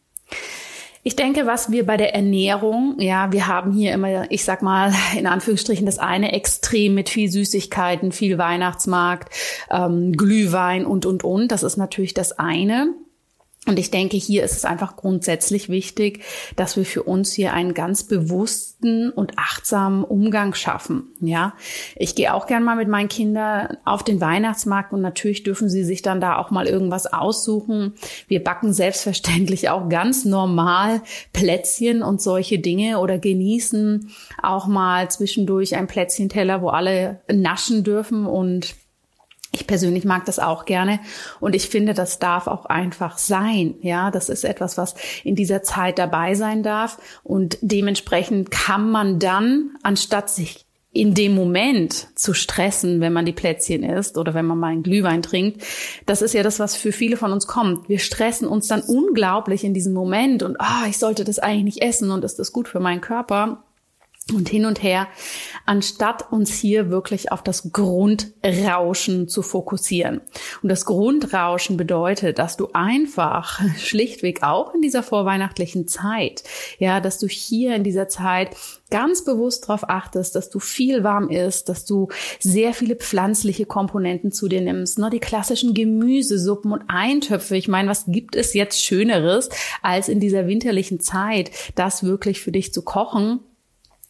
Ich 1.05 1.17
denke, 1.17 1.47
was 1.47 1.73
wir 1.73 1.85
bei 1.85 1.97
der 1.97 2.15
Ernährung, 2.15 2.95
ja, 3.01 3.33
wir 3.33 3.49
haben 3.49 3.73
hier 3.73 3.93
immer, 3.93 4.31
ich 4.31 4.45
sag 4.45 4.63
mal, 4.63 4.93
in 5.19 5.27
Anführungsstrichen 5.27 5.85
das 5.85 5.99
eine 5.99 6.33
Extrem 6.33 6.95
mit 6.95 7.09
viel 7.09 7.29
Süßigkeiten, 7.29 8.13
viel 8.13 8.39
Weihnachtsmarkt, 8.39 9.35
ähm, 9.71 10.13
Glühwein 10.13 10.87
und, 10.87 11.05
und, 11.05 11.25
und. 11.25 11.51
Das 11.51 11.65
ist 11.65 11.77
natürlich 11.77 12.15
das 12.15 12.39
eine. 12.39 12.95
Und 13.65 13.79
ich 13.79 13.93
denke, 13.93 14.17
hier 14.17 14.43
ist 14.43 14.57
es 14.57 14.65
einfach 14.65 14.97
grundsätzlich 14.97 15.69
wichtig, 15.69 16.25
dass 16.57 16.77
wir 16.77 16.85
für 16.85 17.05
uns 17.05 17.33
hier 17.33 17.53
einen 17.53 17.75
ganz 17.75 18.03
bewussten 18.03 19.11
und 19.11 19.39
achtsamen 19.39 20.03
Umgang 20.03 20.53
schaffen. 20.53 21.13
Ja, 21.21 21.55
ich 21.95 22.17
gehe 22.17 22.35
auch 22.35 22.49
gern 22.49 22.65
mal 22.65 22.75
mit 22.75 22.89
meinen 22.89 23.09
Kindern 23.09 23.77
auf 23.85 24.03
den 24.03 24.21
Weihnachtsmarkt 24.21 24.93
und 24.93 25.01
natürlich 25.01 25.45
dürfen 25.45 25.71
sie 25.71 25.85
sich 25.85 26.03
dann 26.03 26.21
da 26.21 26.39
auch 26.39 26.51
mal 26.51 26.67
irgendwas 26.67 27.07
aussuchen. 27.07 27.95
Wir 28.27 28.43
backen 28.43 28.73
selbstverständlich 28.73 29.69
auch 29.69 29.89
ganz 29.89 30.25
normal 30.25 31.01
Plätzchen 31.33 32.03
und 32.03 32.21
solche 32.21 32.59
Dinge 32.59 32.99
oder 32.99 33.19
genießen 33.19 34.11
auch 34.43 34.67
mal 34.67 35.09
zwischendurch 35.09 35.77
ein 35.77 35.87
Plätzchenteller, 35.87 36.63
wo 36.63 36.71
alle 36.71 37.21
naschen 37.33 37.85
dürfen 37.85 38.27
und 38.27 38.75
ich 39.55 39.67
persönlich 39.67 40.05
mag 40.05 40.25
das 40.25 40.39
auch 40.39 40.65
gerne 40.65 40.99
und 41.39 41.55
ich 41.55 41.69
finde, 41.69 41.93
das 41.93 42.19
darf 42.19 42.47
auch 42.47 42.65
einfach 42.67 43.19
sein. 43.19 43.75
Ja, 43.83 44.11
das 44.11 44.29
ist 44.29 44.45
etwas, 44.45 44.79
was 44.79 44.95
in 45.25 45.37
dieser 45.37 45.63
Zeit 45.63 45.99
dabei 45.99 46.35
sein 46.35 46.63
darf 46.63 46.99
und 47.23 47.59
dementsprechend 47.61 48.51
kann 48.51 48.91
man 48.91 49.19
dann, 49.19 49.77
anstatt 49.83 50.31
sich 50.31 50.67
in 50.95 51.15
dem 51.15 51.35
Moment 51.35 52.09
zu 52.15 52.35
stressen, 52.35 53.01
wenn 53.01 53.15
man 53.15 53.25
die 53.25 53.33
Plätzchen 53.33 53.83
isst 53.83 54.19
oder 54.19 54.35
wenn 54.35 54.45
man 54.45 54.59
mal 54.59 54.69
einen 54.69 54.83
Glühwein 54.83 55.23
trinkt, 55.23 55.63
das 56.05 56.21
ist 56.21 56.35
ja 56.35 56.43
das, 56.43 56.59
was 56.59 56.77
für 56.77 56.93
viele 56.93 57.17
von 57.17 57.33
uns 57.33 57.47
kommt. 57.47 57.89
Wir 57.89 57.99
stressen 57.99 58.47
uns 58.47 58.69
dann 58.69 58.83
unglaublich 58.83 59.65
in 59.65 59.73
diesem 59.73 59.95
Moment 59.95 60.43
und 60.43 60.61
ah, 60.61 60.83
oh, 60.83 60.89
ich 60.89 60.99
sollte 60.99 61.25
das 61.25 61.39
eigentlich 61.39 61.77
nicht 61.77 61.83
essen 61.83 62.11
und 62.11 62.25
ist 62.25 62.39
das 62.39 62.53
gut 62.53 62.69
für 62.69 62.81
meinen 62.81 63.01
Körper? 63.01 63.65
Und 64.33 64.49
hin 64.49 64.67
und 64.67 64.83
her, 64.83 65.09
anstatt 65.67 66.31
uns 66.31 66.55
hier 66.55 66.91
wirklich 66.91 67.33
auf 67.33 67.43
das 67.43 67.73
Grundrauschen 67.73 69.29
zu 69.29 69.43
fokussieren. 69.43 70.21
Und 70.63 70.69
das 70.69 70.85
Grundrauschen 70.85 71.77
bedeutet, 71.77 72.39
dass 72.39 72.57
du 72.57 72.69
einfach 72.73 73.61
schlichtweg 73.79 74.43
auch 74.43 74.75
in 74.75 74.81
dieser 74.81 75.03
vorweihnachtlichen 75.03 75.89
Zeit, 75.89 76.45
ja, 76.79 77.01
dass 77.01 77.19
du 77.19 77.27
hier 77.27 77.75
in 77.75 77.83
dieser 77.83 78.09
Zeit 78.09 78.51
ganz 78.91 79.25
bewusst 79.25 79.65
darauf 79.65 79.89
achtest, 79.89 80.37
dass 80.37 80.51
du 80.51 80.61
viel 80.61 81.03
warm 81.03 81.29
isst, 81.31 81.69
dass 81.69 81.85
du 81.85 82.09
sehr 82.39 82.75
viele 82.75 82.95
pflanzliche 82.95 83.67
Komponenten 83.67 84.31
zu 84.31 84.49
dir 84.49 84.61
nimmst, 84.61 84.99
ne? 84.99 85.09
die 85.11 85.19
klassischen 85.19 85.75
Gemüsesuppen 85.75 86.73
und 86.73 86.85
Eintöpfe. 86.89 87.57
Ich 87.57 87.69
meine, 87.69 87.89
was 87.89 88.05
gibt 88.07 88.37
es 88.37 88.55
jetzt 88.55 88.83
Schöneres, 88.83 89.49
als 89.81 90.09
in 90.09 90.21
dieser 90.21 90.47
winterlichen 90.47 91.01
Zeit 91.01 91.51
das 91.75 92.05
wirklich 92.05 92.41
für 92.41 92.53
dich 92.53 92.73
zu 92.73 92.83
kochen? 92.83 93.41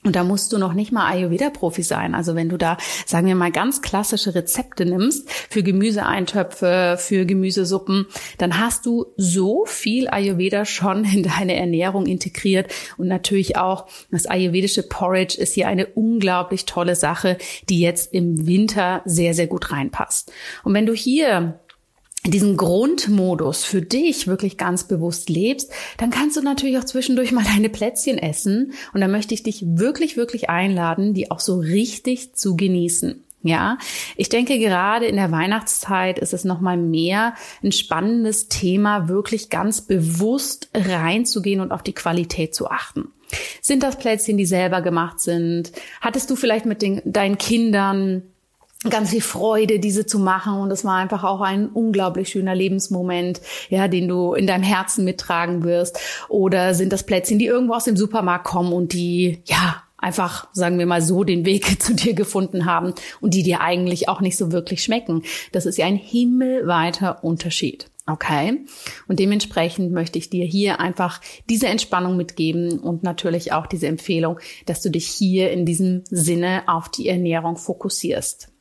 Und 0.04 0.16
da 0.16 0.24
musst 0.24 0.52
du 0.52 0.58
noch 0.58 0.72
nicht 0.72 0.90
mal 0.90 1.06
Ayurveda-Profi 1.12 1.84
sein. 1.84 2.14
Also 2.14 2.34
wenn 2.34 2.48
du 2.48 2.56
da, 2.56 2.76
sagen 3.06 3.28
wir 3.28 3.36
mal, 3.36 3.52
ganz 3.52 3.82
klassische 3.82 4.34
Rezepte 4.34 4.84
nimmst 4.84 5.30
für 5.30 5.62
Gemüseeintöpfe, 5.62 6.96
für 6.98 7.24
Gemüsesuppen, 7.24 8.06
dann 8.38 8.58
hast 8.58 8.84
du 8.84 9.06
so 9.16 9.64
viel 9.64 10.08
Ayurveda 10.08 10.64
schon 10.64 11.04
in 11.12 11.22
deine 11.22 11.54
Ernährung 11.54 12.06
integriert. 12.06 12.72
Und 12.96 13.06
natürlich 13.06 13.56
auch 13.56 13.86
das 14.10 14.26
ayurvedische 14.26 14.82
Porridge 14.82 15.40
ist 15.40 15.54
hier 15.54 15.68
eine 15.68 15.86
unglaublich 15.86 16.66
tolle 16.66 16.96
Sache, 16.96 17.38
die 17.68 17.78
jetzt 17.78 18.12
im 18.12 18.46
Winter 18.46 19.02
sehr, 19.04 19.34
sehr 19.34 19.46
gut 19.46 19.70
reinpasst. 19.70 20.32
Und 20.64 20.74
wenn 20.74 20.86
du 20.86 20.94
hier 20.94 21.60
diesen 22.24 22.56
Grundmodus 22.56 23.64
für 23.64 23.82
dich 23.82 24.28
wirklich 24.28 24.56
ganz 24.56 24.84
bewusst 24.84 25.28
lebst, 25.28 25.72
dann 25.98 26.10
kannst 26.10 26.36
du 26.36 26.42
natürlich 26.42 26.78
auch 26.78 26.84
zwischendurch 26.84 27.32
mal 27.32 27.44
deine 27.44 27.68
Plätzchen 27.68 28.18
essen. 28.18 28.72
Und 28.92 29.00
da 29.00 29.08
möchte 29.08 29.34
ich 29.34 29.42
dich 29.42 29.64
wirklich, 29.66 30.16
wirklich 30.16 30.48
einladen, 30.48 31.14
die 31.14 31.30
auch 31.30 31.40
so 31.40 31.58
richtig 31.58 32.34
zu 32.34 32.56
genießen. 32.56 33.24
Ja, 33.44 33.78
ich 34.16 34.28
denke 34.28 34.60
gerade 34.60 35.06
in 35.06 35.16
der 35.16 35.32
Weihnachtszeit 35.32 36.20
ist 36.20 36.32
es 36.32 36.44
nochmal 36.44 36.76
mehr 36.76 37.34
ein 37.64 37.72
spannendes 37.72 38.46
Thema, 38.46 39.08
wirklich 39.08 39.50
ganz 39.50 39.80
bewusst 39.80 40.70
reinzugehen 40.72 41.60
und 41.60 41.72
auf 41.72 41.82
die 41.82 41.92
Qualität 41.92 42.54
zu 42.54 42.70
achten. 42.70 43.08
Sind 43.60 43.82
das 43.82 43.98
Plätzchen, 43.98 44.36
die 44.36 44.46
selber 44.46 44.80
gemacht 44.80 45.18
sind? 45.18 45.72
Hattest 46.00 46.30
du 46.30 46.36
vielleicht 46.36 46.66
mit 46.66 46.82
den, 46.82 47.02
deinen 47.04 47.36
Kindern 47.36 48.22
ganz 48.90 49.10
viel 49.10 49.20
Freude, 49.20 49.78
diese 49.78 50.06
zu 50.06 50.18
machen. 50.18 50.54
Und 50.54 50.70
es 50.70 50.84
war 50.84 50.96
einfach 50.96 51.24
auch 51.24 51.40
ein 51.40 51.68
unglaublich 51.68 52.28
schöner 52.28 52.54
Lebensmoment, 52.54 53.40
ja, 53.68 53.88
den 53.88 54.08
du 54.08 54.34
in 54.34 54.46
deinem 54.46 54.64
Herzen 54.64 55.04
mittragen 55.04 55.64
wirst. 55.64 55.98
Oder 56.28 56.74
sind 56.74 56.92
das 56.92 57.04
Plätzchen, 57.04 57.38
die 57.38 57.46
irgendwo 57.46 57.74
aus 57.74 57.84
dem 57.84 57.96
Supermarkt 57.96 58.44
kommen 58.44 58.72
und 58.72 58.92
die, 58.92 59.42
ja, 59.44 59.82
einfach, 60.02 60.48
sagen 60.52 60.78
wir 60.78 60.86
mal 60.86 61.00
so, 61.00 61.24
den 61.24 61.46
Weg 61.46 61.80
zu 61.82 61.94
dir 61.94 62.14
gefunden 62.14 62.66
haben 62.66 62.92
und 63.20 63.34
die 63.34 63.42
dir 63.42 63.60
eigentlich 63.60 64.08
auch 64.08 64.20
nicht 64.20 64.36
so 64.36 64.52
wirklich 64.52 64.82
schmecken. 64.82 65.22
Das 65.52 65.64
ist 65.64 65.78
ja 65.78 65.86
ein 65.86 65.96
himmelweiter 65.96 67.22
Unterschied. 67.24 67.88
Okay. 68.04 68.64
Und 69.06 69.20
dementsprechend 69.20 69.92
möchte 69.92 70.18
ich 70.18 70.28
dir 70.28 70.44
hier 70.44 70.80
einfach 70.80 71.20
diese 71.48 71.68
Entspannung 71.68 72.16
mitgeben 72.16 72.80
und 72.80 73.04
natürlich 73.04 73.52
auch 73.52 73.66
diese 73.68 73.86
Empfehlung, 73.86 74.40
dass 74.66 74.82
du 74.82 74.90
dich 74.90 75.06
hier 75.06 75.52
in 75.52 75.64
diesem 75.64 76.02
Sinne 76.10 76.64
auf 76.66 76.88
die 76.88 77.06
Ernährung 77.06 77.56
fokussierst. 77.56 78.51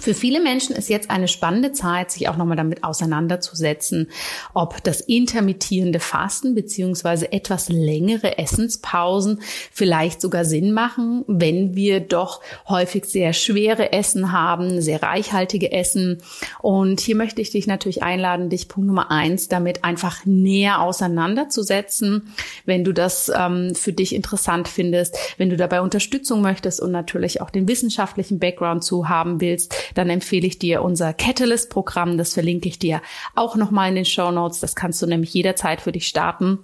Für 0.00 0.14
viele 0.14 0.40
Menschen 0.40 0.76
ist 0.76 0.88
jetzt 0.88 1.10
eine 1.10 1.26
spannende 1.26 1.72
Zeit, 1.72 2.12
sich 2.12 2.28
auch 2.28 2.36
nochmal 2.36 2.56
damit 2.56 2.84
auseinanderzusetzen, 2.84 4.08
ob 4.54 4.82
das 4.84 5.00
intermittierende 5.00 5.98
Fasten 5.98 6.54
beziehungsweise 6.54 7.32
etwas 7.32 7.68
längere 7.68 8.38
Essenspausen 8.38 9.40
vielleicht 9.72 10.20
sogar 10.20 10.44
Sinn 10.44 10.72
machen, 10.72 11.24
wenn 11.26 11.74
wir 11.74 11.98
doch 11.98 12.40
häufig 12.68 13.06
sehr 13.06 13.32
schwere 13.32 13.92
Essen 13.92 14.30
haben, 14.30 14.80
sehr 14.80 15.02
reichhaltige 15.02 15.72
Essen. 15.72 16.22
Und 16.60 17.00
hier 17.00 17.16
möchte 17.16 17.42
ich 17.42 17.50
dich 17.50 17.66
natürlich 17.66 18.02
einladen, 18.02 18.50
dich 18.50 18.68
Punkt 18.68 18.86
Nummer 18.86 19.10
eins 19.10 19.48
damit 19.48 19.82
einfach 19.82 20.24
näher 20.24 20.80
auseinanderzusetzen, 20.80 22.32
wenn 22.64 22.84
du 22.84 22.92
das 22.92 23.32
ähm, 23.36 23.74
für 23.74 23.92
dich 23.92 24.14
interessant 24.14 24.68
findest, 24.68 25.16
wenn 25.38 25.50
du 25.50 25.56
dabei 25.56 25.80
Unterstützung 25.80 26.40
möchtest 26.40 26.80
und 26.80 26.92
natürlich 26.92 27.40
auch 27.40 27.50
den 27.50 27.66
wissenschaftlichen 27.66 28.38
Background 28.38 28.84
zu 28.84 29.08
haben 29.08 29.40
willst 29.40 29.74
dann 29.94 30.10
empfehle 30.10 30.46
ich 30.46 30.58
dir 30.58 30.82
unser 30.82 31.12
Catalyst-Programm. 31.12 32.18
Das 32.18 32.34
verlinke 32.34 32.68
ich 32.68 32.78
dir 32.78 33.00
auch 33.34 33.56
nochmal 33.56 33.90
in 33.90 33.96
den 33.96 34.04
Show 34.04 34.30
Notes. 34.30 34.60
Das 34.60 34.74
kannst 34.74 35.00
du 35.02 35.06
nämlich 35.06 35.32
jederzeit 35.34 35.80
für 35.80 35.92
dich 35.92 36.06
starten. 36.06 36.58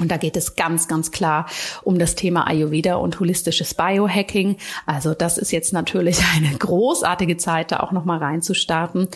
Und 0.00 0.10
da 0.10 0.16
geht 0.16 0.36
es 0.36 0.56
ganz, 0.56 0.88
ganz 0.88 1.10
klar 1.10 1.46
um 1.82 1.98
das 1.98 2.14
Thema 2.14 2.46
Ayurveda 2.46 2.94
und 2.94 3.20
holistisches 3.20 3.74
Biohacking. 3.74 4.56
Also 4.86 5.14
das 5.14 5.36
ist 5.36 5.52
jetzt 5.52 5.72
natürlich 5.72 6.18
eine 6.36 6.56
großartige 6.56 7.36
Zeit, 7.36 7.70
da 7.70 7.80
auch 7.80 7.92
nochmal 7.92 8.18
reinzustarten. 8.18 9.08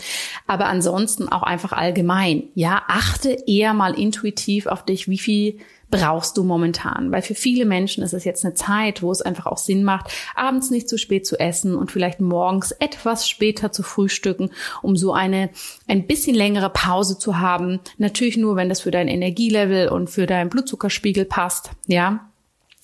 Aber 0.47 0.67
ansonsten 0.67 1.27
auch 1.27 1.43
einfach 1.43 1.71
allgemein. 1.71 2.43
Ja, 2.53 2.83
achte 2.87 3.35
eher 3.47 3.73
mal 3.73 3.97
intuitiv 3.97 4.67
auf 4.67 4.85
dich, 4.85 5.07
wie 5.07 5.17
viel 5.17 5.57
brauchst 5.89 6.37
du 6.37 6.43
momentan? 6.43 7.11
Weil 7.11 7.21
für 7.21 7.35
viele 7.35 7.65
Menschen 7.65 8.03
ist 8.03 8.13
es 8.13 8.23
jetzt 8.23 8.45
eine 8.45 8.53
Zeit, 8.53 9.01
wo 9.01 9.11
es 9.11 9.21
einfach 9.21 9.45
auch 9.45 9.57
Sinn 9.57 9.83
macht, 9.83 10.11
abends 10.35 10.71
nicht 10.71 10.89
zu 10.89 10.97
spät 10.97 11.25
zu 11.25 11.39
essen 11.39 11.75
und 11.75 11.91
vielleicht 11.91 12.21
morgens 12.21 12.71
etwas 12.71 13.29
später 13.29 13.71
zu 13.71 13.83
frühstücken, 13.83 14.51
um 14.81 14.95
so 14.95 15.13
eine 15.13 15.49
ein 15.87 16.07
bisschen 16.07 16.35
längere 16.35 16.69
Pause 16.69 17.17
zu 17.17 17.39
haben. 17.39 17.79
Natürlich 17.97 18.37
nur, 18.37 18.55
wenn 18.55 18.69
das 18.69 18.81
für 18.81 18.91
dein 18.91 19.07
Energielevel 19.07 19.89
und 19.89 20.09
für 20.09 20.25
deinen 20.25 20.49
Blutzuckerspiegel 20.49 21.25
passt. 21.25 21.71
Ja, 21.87 22.31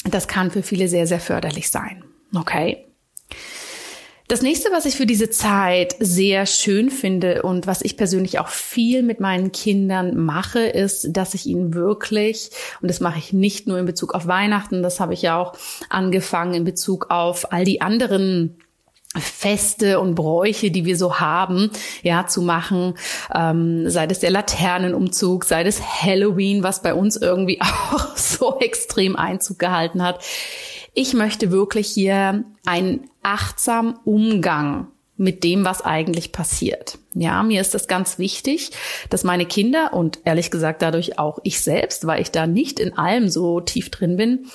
das 0.04 0.28
kann 0.28 0.52
für 0.52 0.64
viele 0.64 0.88
sehr, 0.88 1.08
sehr 1.08 1.20
förderlich 1.20 1.70
sein. 1.70 2.04
Okay. 2.36 2.91
Das 4.32 4.42
nächste, 4.42 4.72
was 4.72 4.86
ich 4.86 4.96
für 4.96 5.06
diese 5.06 5.30
Zeit 5.30 5.94
sehr 6.00 6.46
schön 6.46 6.90
finde 6.90 7.42
und 7.42 7.68
was 7.68 7.82
ich 7.82 7.98
persönlich 7.98 8.40
auch 8.40 8.48
viel 8.48 9.04
mit 9.04 9.20
meinen 9.20 9.52
Kindern 9.52 10.16
mache, 10.16 10.62
ist, 10.62 11.10
dass 11.12 11.34
ich 11.34 11.48
ihnen 11.48 11.74
wirklich, 11.74 12.50
und 12.82 12.90
das 12.90 13.02
mache 13.02 13.20
ich 13.20 13.34
nicht 13.34 13.68
nur 13.68 13.78
in 13.78 13.86
Bezug 13.86 14.14
auf 14.14 14.28
Weihnachten, 14.28 14.84
das 14.84 15.02
habe 15.02 15.14
ich 15.14 15.22
ja 15.22 15.38
auch 15.38 15.58
angefangen 15.90 16.54
in 16.54 16.64
Bezug 16.64 17.08
auf 17.10 17.52
all 17.52 17.66
die 17.66 17.82
anderen 17.82 18.56
Feste 19.20 20.00
und 20.00 20.16
Bräuche, 20.16 20.72
die 20.72 20.86
wir 20.86 20.96
so 20.96 21.20
haben, 21.20 21.70
ja, 22.02 22.26
zu 22.26 22.42
machen, 22.42 22.94
ähm, 23.36 23.90
sei 23.90 24.08
das 24.08 24.20
der 24.20 24.32
Laternenumzug, 24.32 25.44
sei 25.44 25.66
das 25.66 25.82
Halloween, 25.82 26.64
was 26.64 26.82
bei 26.82 26.94
uns 26.94 27.18
irgendwie 27.18 27.60
auch 27.92 28.16
so 28.16 28.60
extrem 28.62 29.18
Einzug 29.18 29.60
gehalten 29.60 30.02
hat. 30.02 30.24
Ich 30.94 31.14
möchte 31.14 31.52
wirklich 31.52 31.88
hier 31.88 32.44
einen 32.66 33.10
achtsamen 33.24 33.96
Umgang 34.04 34.88
mit 35.18 35.44
dem, 35.44 35.64
was 35.64 35.84
eigentlich 35.84 36.32
passiert. 36.32 36.98
Ja, 37.14 37.44
mir 37.44 37.62
ist 37.62 37.76
das 37.76 37.88
ganz 37.88 38.18
wichtig, 38.18 38.72
dass 39.10 39.24
meine 39.24 39.46
Kinder 39.46 39.94
und 39.94 40.20
ehrlich 40.26 40.50
gesagt 40.50 40.82
dadurch 40.82 41.20
auch 41.20 41.40
ich 41.44 41.62
selbst, 41.62 42.08
weil 42.08 42.22
ich 42.22 42.32
da 42.32 42.48
nicht 42.48 42.80
in 42.80 42.98
allem 42.98 43.30
so 43.30 43.62
tief 43.62 43.92
drin 43.92 44.18
bin, 44.18 44.48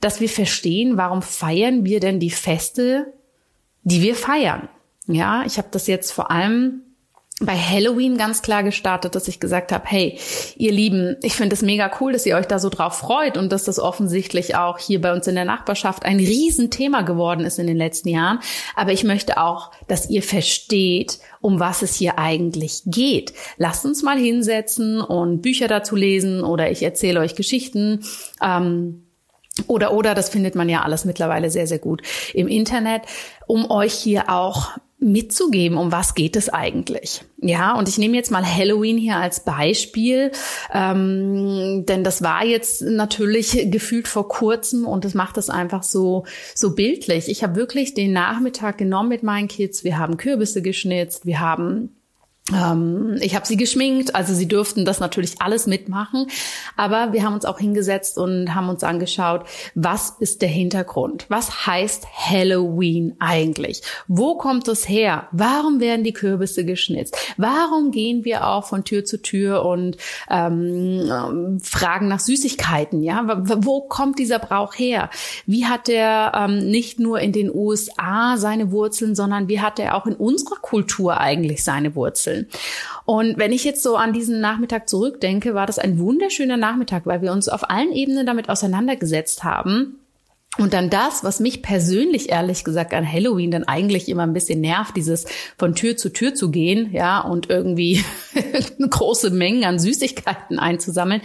dass 0.00 0.20
wir 0.20 0.28
verstehen, 0.28 0.96
warum 0.98 1.22
feiern 1.22 1.84
wir 1.84 1.98
denn 1.98 2.20
die 2.20 2.30
Feste, 2.30 3.12
die 3.84 4.02
wir 4.02 4.14
feiern. 4.14 4.68
Ja, 5.06 5.44
ich 5.46 5.58
habe 5.58 5.68
das 5.70 5.86
jetzt 5.86 6.12
vor 6.12 6.30
allem 6.30 6.82
bei 7.44 7.56
Halloween 7.56 8.16
ganz 8.16 8.42
klar 8.42 8.62
gestartet, 8.62 9.14
dass 9.14 9.28
ich 9.28 9.40
gesagt 9.40 9.72
habe, 9.72 9.84
hey, 9.86 10.18
ihr 10.56 10.72
Lieben, 10.72 11.16
ich 11.22 11.34
finde 11.34 11.54
es 11.54 11.62
mega 11.62 11.90
cool, 12.00 12.12
dass 12.12 12.26
ihr 12.26 12.36
euch 12.36 12.46
da 12.46 12.58
so 12.58 12.68
drauf 12.68 12.98
freut 12.98 13.36
und 13.36 13.50
dass 13.52 13.64
das 13.64 13.78
offensichtlich 13.78 14.56
auch 14.56 14.78
hier 14.78 15.00
bei 15.00 15.12
uns 15.12 15.26
in 15.26 15.34
der 15.34 15.44
Nachbarschaft 15.44 16.04
ein 16.04 16.18
Riesenthema 16.18 17.02
geworden 17.02 17.44
ist 17.44 17.58
in 17.58 17.66
den 17.66 17.76
letzten 17.76 18.08
Jahren. 18.08 18.38
Aber 18.76 18.92
ich 18.92 19.04
möchte 19.04 19.38
auch, 19.38 19.70
dass 19.88 20.08
ihr 20.08 20.22
versteht, 20.22 21.18
um 21.40 21.60
was 21.60 21.82
es 21.82 21.94
hier 21.94 22.18
eigentlich 22.18 22.82
geht. 22.86 23.32
Lasst 23.56 23.84
uns 23.84 24.02
mal 24.02 24.18
hinsetzen 24.18 25.00
und 25.00 25.42
Bücher 25.42 25.68
dazu 25.68 25.96
lesen 25.96 26.42
oder 26.42 26.70
ich 26.70 26.82
erzähle 26.82 27.20
euch 27.20 27.34
Geschichten. 27.34 28.04
Ähm, 28.42 29.04
oder, 29.66 29.92
oder, 29.92 30.14
das 30.14 30.30
findet 30.30 30.54
man 30.54 30.68
ja 30.68 30.82
alles 30.82 31.04
mittlerweile 31.04 31.50
sehr, 31.50 31.66
sehr 31.66 31.78
gut 31.78 32.00
im 32.32 32.48
Internet, 32.48 33.02
um 33.46 33.70
euch 33.70 33.92
hier 33.92 34.30
auch 34.30 34.70
mitzugeben, 35.02 35.76
um 35.76 35.92
was 35.92 36.14
geht 36.14 36.36
es 36.36 36.48
eigentlich. 36.48 37.24
Ja, 37.40 37.76
und 37.76 37.88
ich 37.88 37.98
nehme 37.98 38.16
jetzt 38.16 38.30
mal 38.30 38.44
Halloween 38.46 38.96
hier 38.96 39.16
als 39.16 39.44
Beispiel, 39.44 40.30
ähm, 40.72 41.84
denn 41.86 42.04
das 42.04 42.22
war 42.22 42.44
jetzt 42.44 42.82
natürlich 42.82 43.70
gefühlt 43.70 44.06
vor 44.06 44.28
kurzem 44.28 44.86
und 44.86 45.04
das 45.04 45.14
macht 45.14 45.36
es 45.38 45.50
einfach 45.50 45.82
so 45.82 46.24
so 46.54 46.74
bildlich. 46.74 47.28
Ich 47.28 47.42
habe 47.42 47.56
wirklich 47.56 47.94
den 47.94 48.12
Nachmittag 48.12 48.78
genommen 48.78 49.08
mit 49.08 49.22
meinen 49.22 49.48
Kids. 49.48 49.82
Wir 49.82 49.98
haben 49.98 50.16
Kürbisse 50.16 50.62
geschnitzt, 50.62 51.26
wir 51.26 51.40
haben 51.40 51.90
ähm, 52.50 53.18
ich 53.20 53.36
habe 53.36 53.46
sie 53.46 53.56
geschminkt, 53.56 54.16
also 54.16 54.34
sie 54.34 54.48
durften 54.48 54.84
das 54.84 54.98
natürlich 54.98 55.40
alles 55.40 55.68
mitmachen, 55.68 56.26
aber 56.76 57.12
wir 57.12 57.22
haben 57.22 57.34
uns 57.34 57.44
auch 57.44 57.60
hingesetzt 57.60 58.18
und 58.18 58.52
haben 58.52 58.68
uns 58.68 58.82
angeschaut, 58.82 59.44
was 59.76 60.14
ist 60.18 60.42
der 60.42 60.48
Hintergrund? 60.48 61.26
Was 61.28 61.66
heißt 61.66 62.04
Halloween 62.12 63.14
eigentlich? 63.20 63.82
Wo 64.08 64.36
kommt 64.36 64.66
es 64.66 64.88
her? 64.88 65.28
Warum 65.30 65.78
werden 65.78 66.02
die 66.02 66.12
Kürbisse 66.12 66.64
geschnitzt? 66.64 67.16
Warum 67.36 67.92
gehen 67.92 68.24
wir 68.24 68.48
auch 68.48 68.64
von 68.64 68.82
Tür 68.82 69.04
zu 69.04 69.22
Tür 69.22 69.64
und 69.64 69.96
ähm, 70.28 71.60
fragen 71.62 72.08
nach 72.08 72.20
Süßigkeiten? 72.20 73.02
Ja, 73.02 73.24
wo 73.24 73.82
kommt 73.82 74.18
dieser 74.18 74.40
Brauch 74.40 74.74
her? 74.74 75.10
Wie 75.46 75.66
hat 75.66 75.86
der 75.86 76.32
ähm, 76.34 76.70
nicht 76.70 76.98
nur 76.98 77.20
in 77.20 77.30
den 77.30 77.54
USA 77.54 78.36
seine 78.36 78.72
Wurzeln, 78.72 79.14
sondern 79.14 79.48
wie 79.48 79.60
hat 79.60 79.78
er 79.78 79.94
auch 79.94 80.06
in 80.06 80.16
unserer 80.16 80.56
Kultur 80.56 81.18
eigentlich 81.18 81.62
seine 81.62 81.94
Wurzeln? 81.94 82.31
Wurzeln. 82.32 82.46
Und 83.04 83.38
wenn 83.38 83.52
ich 83.52 83.64
jetzt 83.64 83.82
so 83.82 83.96
an 83.96 84.12
diesen 84.12 84.40
Nachmittag 84.40 84.88
zurückdenke, 84.88 85.54
war 85.54 85.66
das 85.66 85.78
ein 85.78 85.98
wunderschöner 85.98 86.56
Nachmittag, 86.56 87.06
weil 87.06 87.22
wir 87.22 87.32
uns 87.32 87.48
auf 87.48 87.70
allen 87.70 87.92
Ebenen 87.92 88.26
damit 88.26 88.48
auseinandergesetzt 88.48 89.44
haben. 89.44 89.98
Und 90.58 90.74
dann 90.74 90.90
das, 90.90 91.24
was 91.24 91.40
mich 91.40 91.62
persönlich 91.62 92.28
ehrlich 92.28 92.62
gesagt 92.62 92.92
an 92.92 93.10
Halloween 93.10 93.50
dann 93.50 93.64
eigentlich 93.64 94.10
immer 94.10 94.24
ein 94.24 94.34
bisschen 94.34 94.60
nervt, 94.60 94.94
dieses 94.96 95.24
von 95.56 95.74
Tür 95.74 95.96
zu 95.96 96.10
Tür 96.10 96.34
zu 96.34 96.50
gehen, 96.50 96.92
ja, 96.92 97.20
und 97.20 97.48
irgendwie 97.48 98.04
große 98.90 99.30
Mengen 99.30 99.64
an 99.64 99.78
Süßigkeiten 99.78 100.58
einzusammeln. 100.58 101.22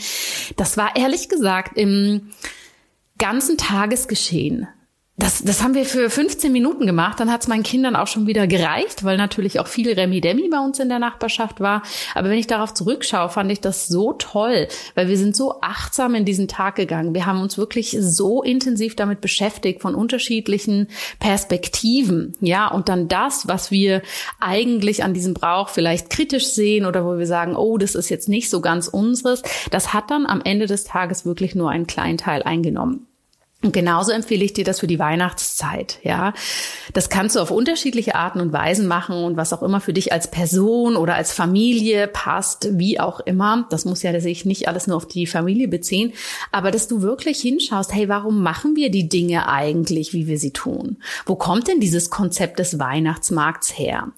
Das 0.55 0.77
war 0.77 0.95
ehrlich 0.95 1.27
gesagt 1.27 1.77
im 1.77 2.29
ganzen 3.17 3.57
Tagesgeschehen 3.57 4.69
das, 5.19 5.41
das 5.41 5.63
haben 5.63 5.73
wir 5.73 5.85
für 5.85 6.11
15 6.11 6.51
Minuten 6.51 6.85
gemacht. 6.85 7.19
Dann 7.19 7.31
hat 7.31 7.41
es 7.41 7.47
meinen 7.47 7.63
Kindern 7.63 7.95
auch 7.95 8.05
schon 8.05 8.27
wieder 8.27 8.45
gereicht, 8.45 9.03
weil 9.03 9.17
natürlich 9.17 9.59
auch 9.59 9.65
viel 9.65 9.91
Remi-Demi 9.91 10.47
bei 10.49 10.59
uns 10.59 10.79
in 10.79 10.89
der 10.89 10.99
Nachbarschaft 10.99 11.59
war. 11.59 11.81
Aber 12.13 12.29
wenn 12.29 12.37
ich 12.37 12.45
darauf 12.45 12.75
zurückschaue, 12.75 13.29
fand 13.29 13.51
ich 13.51 13.59
das 13.59 13.87
so 13.87 14.13
toll, 14.13 14.67
weil 14.93 15.07
wir 15.07 15.17
sind 15.17 15.35
so 15.35 15.59
achtsam 15.61 16.13
in 16.13 16.23
diesen 16.23 16.47
Tag 16.47 16.75
gegangen. 16.75 17.15
Wir 17.15 17.25
haben 17.25 17.41
uns 17.41 17.57
wirklich 17.57 17.97
so 17.99 18.43
intensiv 18.43 18.95
damit 18.95 19.19
beschäftigt 19.19 19.81
von 19.81 19.95
unterschiedlichen 19.95 20.87
Perspektiven. 21.19 22.35
Ja, 22.39 22.67
und 22.67 22.87
dann 22.87 23.07
das, 23.07 23.47
was 23.47 23.71
wir 23.71 24.03
eigentlich 24.39 25.03
an 25.03 25.15
diesem 25.15 25.33
Brauch 25.33 25.69
vielleicht 25.69 26.11
kritisch 26.11 26.45
sehen 26.49 26.85
oder 26.85 27.03
wo 27.05 27.17
wir 27.17 27.25
sagen, 27.25 27.55
oh, 27.55 27.79
das 27.79 27.95
ist 27.95 28.09
jetzt 28.09 28.29
nicht 28.29 28.51
so 28.51 28.61
ganz 28.61 28.87
unseres, 28.87 29.41
das 29.71 29.95
hat 29.95 30.11
dann 30.11 30.27
am 30.27 30.41
Ende 30.43 30.67
des 30.67 30.83
Tages 30.83 31.25
wirklich 31.25 31.55
nur 31.55 31.71
einen 31.71 31.87
kleinen 31.87 32.19
Teil 32.19 32.43
eingenommen. 32.43 33.07
Und 33.63 33.73
genauso 33.73 34.11
empfehle 34.11 34.45
ich 34.45 34.53
dir 34.53 34.63
das 34.63 34.81
für 34.81 34.87
die 34.87 34.99
Weihnachtszeit, 34.99 35.97
ja. 36.03 36.33
Das 36.93 37.09
kannst 37.09 37.35
du 37.35 37.39
auf 37.39 37.49
unterschiedliche 37.49 38.13
Arten 38.13 38.39
und 38.39 38.53
Weisen 38.53 38.85
machen 38.85 39.23
und 39.23 39.35
was 39.35 39.51
auch 39.51 39.63
immer 39.63 39.81
für 39.81 39.93
dich 39.93 40.13
als 40.13 40.29
Person 40.29 40.95
oder 40.95 41.15
als 41.15 41.33
Familie 41.33 42.07
passt, 42.07 42.77
wie 42.77 42.99
auch 42.99 43.19
immer. 43.19 43.65
Das 43.71 43.83
muss 43.83 44.03
ja 44.03 44.17
sich 44.19 44.45
nicht 44.45 44.67
alles 44.67 44.85
nur 44.85 44.95
auf 44.95 45.07
die 45.07 45.25
Familie 45.25 45.67
beziehen, 45.67 46.13
aber 46.51 46.69
dass 46.69 46.87
du 46.87 47.01
wirklich 47.01 47.39
hinschaust, 47.39 47.95
hey, 47.95 48.07
warum 48.07 48.43
machen 48.43 48.75
wir 48.75 48.91
die 48.91 49.09
Dinge 49.09 49.49
eigentlich, 49.49 50.13
wie 50.13 50.27
wir 50.27 50.37
sie 50.37 50.53
tun? 50.53 50.97
Wo 51.25 51.35
kommt 51.35 51.67
denn 51.67 51.79
dieses 51.79 52.11
Konzept 52.11 52.59
des 52.59 52.77
Weihnachtsmarkts 52.77 53.75
her? 53.75 54.11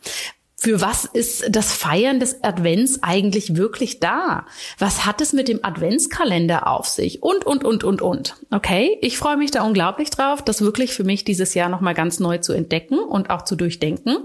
Für 0.61 0.81
was 0.81 1.05
ist 1.05 1.45
das 1.49 1.71
Feiern 1.71 2.19
des 2.19 2.43
Advents 2.43 3.01
eigentlich 3.01 3.55
wirklich 3.55 4.01
da? 4.01 4.45
Was 4.77 5.05
hat 5.05 5.21
es 5.21 5.31
mit 5.31 5.47
dem 5.47 5.63
Adventskalender 5.63 6.67
auf 6.67 6.85
sich? 6.85 7.23
Und, 7.23 7.45
und, 7.45 7.63
und, 7.63 7.85
und, 7.85 8.01
und. 8.01 8.35
Okay, 8.51 8.97
ich 8.99 9.17
freue 9.17 9.37
mich 9.37 9.51
da 9.51 9.63
unglaublich 9.63 10.09
drauf, 10.09 10.43
das 10.43 10.61
wirklich 10.61 10.93
für 10.93 11.05
mich 11.05 11.23
dieses 11.23 11.53
Jahr 11.53 11.69
nochmal 11.69 11.93
ganz 11.93 12.19
neu 12.19 12.39
zu 12.39 12.51
entdecken 12.51 12.99
und 12.99 13.29
auch 13.29 13.43
zu 13.43 13.55
durchdenken. 13.55 14.17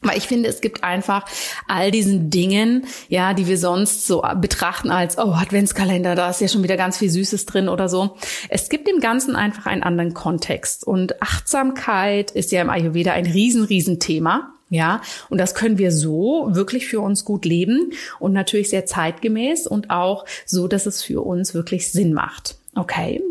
Weil 0.00 0.16
ich 0.16 0.26
finde, 0.26 0.48
es 0.48 0.62
gibt 0.62 0.84
einfach 0.84 1.26
all 1.66 1.90
diesen 1.90 2.30
Dingen, 2.30 2.86
ja, 3.10 3.34
die 3.34 3.46
wir 3.46 3.58
sonst 3.58 4.06
so 4.06 4.24
betrachten 4.36 4.90
als, 4.90 5.18
oh, 5.18 5.32
Adventskalender, 5.32 6.14
da 6.14 6.30
ist 6.30 6.40
ja 6.40 6.48
schon 6.48 6.62
wieder 6.62 6.78
ganz 6.78 6.96
viel 6.96 7.10
Süßes 7.10 7.44
drin 7.44 7.68
oder 7.68 7.90
so. 7.90 8.16
Es 8.48 8.70
gibt 8.70 8.88
dem 8.88 9.00
Ganzen 9.00 9.36
einfach 9.36 9.66
einen 9.66 9.82
anderen 9.82 10.14
Kontext. 10.14 10.86
Und 10.86 11.20
Achtsamkeit 11.20 12.30
ist 12.30 12.52
ja 12.52 12.62
im 12.62 12.70
Ayurveda 12.70 13.12
ein 13.12 13.26
riesen, 13.26 13.64
riesen 13.64 14.00
Thema. 14.00 14.54
Ja, 14.70 15.00
und 15.30 15.38
das 15.38 15.54
können 15.54 15.78
wir 15.78 15.92
so 15.92 16.48
wirklich 16.50 16.86
für 16.86 17.00
uns 17.00 17.24
gut 17.24 17.44
leben 17.46 17.92
und 18.18 18.32
natürlich 18.32 18.68
sehr 18.68 18.84
zeitgemäß 18.84 19.66
und 19.66 19.90
auch 19.90 20.26
so, 20.44 20.68
dass 20.68 20.86
es 20.86 21.02
für 21.02 21.22
uns 21.22 21.54
wirklich 21.54 21.90
Sinn 21.90 22.12
macht. 22.12 22.56
Okay. 22.74 23.22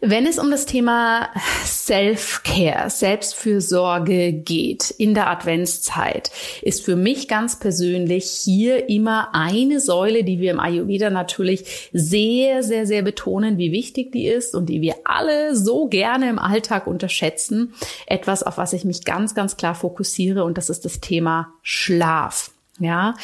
Wenn 0.00 0.26
es 0.26 0.38
um 0.38 0.50
das 0.50 0.66
Thema 0.66 1.30
Self-Care, 1.64 2.90
Selbstfürsorge 2.90 4.32
geht 4.32 4.90
in 4.90 5.14
der 5.14 5.30
Adventszeit, 5.30 6.30
ist 6.62 6.84
für 6.84 6.96
mich 6.96 7.26
ganz 7.26 7.58
persönlich 7.58 8.26
hier 8.26 8.88
immer 8.88 9.34
eine 9.34 9.80
Säule, 9.80 10.22
die 10.24 10.40
wir 10.40 10.50
im 10.50 10.60
Ayurveda 10.60 11.10
natürlich 11.10 11.88
sehr, 11.92 12.62
sehr, 12.62 12.86
sehr 12.86 13.02
betonen, 13.02 13.56
wie 13.56 13.72
wichtig 13.72 14.12
die 14.12 14.26
ist 14.26 14.54
und 14.54 14.68
die 14.68 14.82
wir 14.82 14.96
alle 15.04 15.56
so 15.56 15.86
gerne 15.86 16.28
im 16.28 16.38
Alltag 16.38 16.86
unterschätzen. 16.86 17.74
Etwas, 18.06 18.42
auf 18.42 18.58
was 18.58 18.72
ich 18.72 18.84
mich 18.84 19.04
ganz, 19.04 19.34
ganz 19.34 19.56
klar 19.56 19.74
fokussiere 19.74 20.44
und 20.44 20.58
das 20.58 20.68
ist 20.68 20.84
das 20.84 21.00
Thema 21.00 21.54
Schlaf. 21.62 22.53
Ja, 22.80 23.14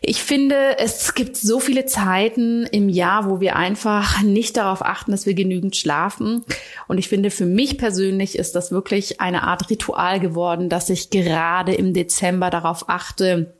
ich 0.00 0.22
finde, 0.22 0.78
es 0.78 1.14
gibt 1.14 1.36
so 1.36 1.60
viele 1.60 1.84
Zeiten 1.84 2.64
im 2.64 2.88
Jahr, 2.88 3.28
wo 3.28 3.40
wir 3.40 3.56
einfach 3.56 4.22
nicht 4.22 4.56
darauf 4.56 4.82
achten, 4.82 5.10
dass 5.10 5.26
wir 5.26 5.34
genügend 5.34 5.76
schlafen. 5.76 6.44
Und 6.88 6.96
ich 6.96 7.08
finde, 7.08 7.30
für 7.30 7.44
mich 7.44 7.76
persönlich 7.76 8.38
ist 8.38 8.54
das 8.54 8.72
wirklich 8.72 9.20
eine 9.20 9.42
Art 9.42 9.68
Ritual 9.68 10.18
geworden, 10.18 10.70
dass 10.70 10.88
ich 10.88 11.10
gerade 11.10 11.74
im 11.74 11.92
Dezember 11.92 12.48
darauf 12.48 12.88
achte, 12.88 13.54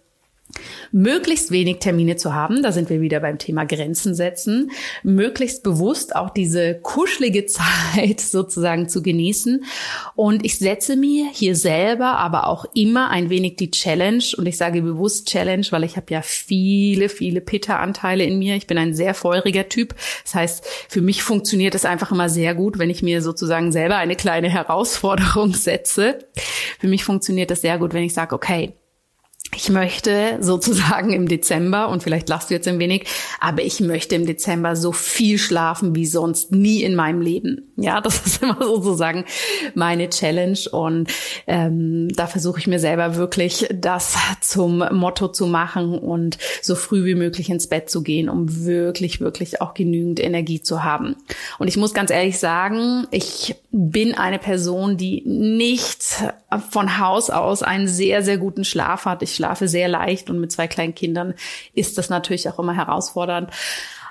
möglichst 0.92 1.50
wenig 1.50 1.78
Termine 1.78 2.16
zu 2.16 2.34
haben, 2.34 2.62
da 2.62 2.72
sind 2.72 2.90
wir 2.90 3.00
wieder 3.00 3.20
beim 3.20 3.38
Thema 3.38 3.64
Grenzen 3.64 4.14
setzen, 4.14 4.70
möglichst 5.02 5.62
bewusst 5.62 6.14
auch 6.14 6.30
diese 6.30 6.74
kuschelige 6.74 7.46
Zeit 7.46 8.20
sozusagen 8.20 8.88
zu 8.88 9.02
genießen. 9.02 9.64
Und 10.14 10.44
ich 10.44 10.58
setze 10.58 10.96
mir 10.96 11.28
hier 11.32 11.56
selber 11.56 12.18
aber 12.18 12.46
auch 12.46 12.66
immer 12.74 13.10
ein 13.10 13.30
wenig 13.30 13.56
die 13.56 13.70
Challenge 13.70 14.24
und 14.36 14.46
ich 14.46 14.56
sage 14.56 14.82
bewusst 14.82 15.28
Challenge, 15.28 15.66
weil 15.70 15.84
ich 15.84 15.96
habe 15.96 16.06
ja 16.10 16.22
viele, 16.22 17.08
viele 17.08 17.40
Pitta-Anteile 17.40 18.24
in 18.24 18.38
mir. 18.38 18.56
Ich 18.56 18.66
bin 18.66 18.78
ein 18.78 18.94
sehr 18.94 19.14
feuriger 19.14 19.68
Typ. 19.68 19.94
Das 20.24 20.34
heißt, 20.34 20.64
für 20.88 21.00
mich 21.00 21.22
funktioniert 21.22 21.74
es 21.74 21.84
einfach 21.84 22.12
immer 22.12 22.28
sehr 22.28 22.54
gut, 22.54 22.78
wenn 22.78 22.90
ich 22.90 23.02
mir 23.02 23.22
sozusagen 23.22 23.72
selber 23.72 23.96
eine 23.96 24.16
kleine 24.16 24.48
Herausforderung 24.48 25.54
setze. 25.54 26.18
Für 26.78 26.88
mich 26.88 27.04
funktioniert 27.04 27.50
es 27.50 27.60
sehr 27.60 27.78
gut, 27.78 27.92
wenn 27.92 28.04
ich 28.04 28.14
sage, 28.14 28.34
okay, 28.34 28.74
ich 29.54 29.70
möchte 29.70 30.38
sozusagen 30.40 31.12
im 31.12 31.28
Dezember, 31.28 31.88
und 31.88 32.02
vielleicht 32.02 32.28
lachst 32.28 32.50
du 32.50 32.54
jetzt 32.54 32.66
ein 32.68 32.78
wenig, 32.78 33.06
aber 33.40 33.62
ich 33.62 33.80
möchte 33.80 34.14
im 34.14 34.26
Dezember 34.26 34.76
so 34.76 34.92
viel 34.92 35.38
schlafen 35.38 35.94
wie 35.94 36.06
sonst 36.06 36.52
nie 36.52 36.82
in 36.82 36.94
meinem 36.94 37.20
Leben. 37.20 37.72
Ja, 37.76 38.00
das 38.06 38.26
ist 38.26 38.42
immer 38.42 38.58
sozusagen 38.60 39.24
meine 39.74 40.08
Challenge 40.08 40.58
und 40.72 41.10
ähm, 41.46 42.08
da 42.14 42.26
versuche 42.26 42.58
ich 42.58 42.66
mir 42.66 42.78
selber 42.78 43.16
wirklich 43.16 43.68
das 43.72 44.16
zum 44.40 44.84
Motto 44.92 45.28
zu 45.28 45.46
machen 45.46 45.98
und 45.98 46.38
so 46.62 46.74
früh 46.74 47.04
wie 47.04 47.14
möglich 47.14 47.50
ins 47.50 47.68
Bett 47.68 47.90
zu 47.90 48.02
gehen, 48.02 48.28
um 48.28 48.64
wirklich, 48.64 49.20
wirklich 49.20 49.60
auch 49.60 49.74
genügend 49.74 50.20
Energie 50.20 50.62
zu 50.62 50.82
haben. 50.82 51.16
Und 51.58 51.68
ich 51.68 51.76
muss 51.76 51.94
ganz 51.94 52.10
ehrlich 52.10 52.38
sagen, 52.38 53.06
ich 53.10 53.54
bin 53.70 54.14
eine 54.14 54.38
Person, 54.38 54.96
die 54.96 55.22
nicht 55.26 56.02
von 56.70 56.98
Haus 56.98 57.30
aus 57.30 57.62
einen 57.62 57.88
sehr, 57.88 58.22
sehr 58.22 58.38
guten 58.38 58.64
Schlaf 58.64 59.04
hat. 59.04 59.22
Ich 59.22 59.35
schlafe 59.36 59.68
sehr 59.68 59.88
leicht 59.88 60.30
und 60.30 60.40
mit 60.40 60.52
zwei 60.52 60.66
kleinen 60.66 60.94
Kindern 60.94 61.34
ist 61.74 61.98
das 61.98 62.10
natürlich 62.10 62.48
auch 62.48 62.58
immer 62.58 62.74
herausfordernd. 62.74 63.50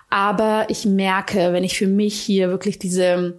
Aber 0.09 0.65
ich 0.69 0.85
merke, 0.85 1.51
wenn 1.51 1.63
ich 1.63 1.77
für 1.77 1.87
mich 1.87 2.19
hier 2.19 2.49
wirklich 2.49 2.79
diese 2.79 3.35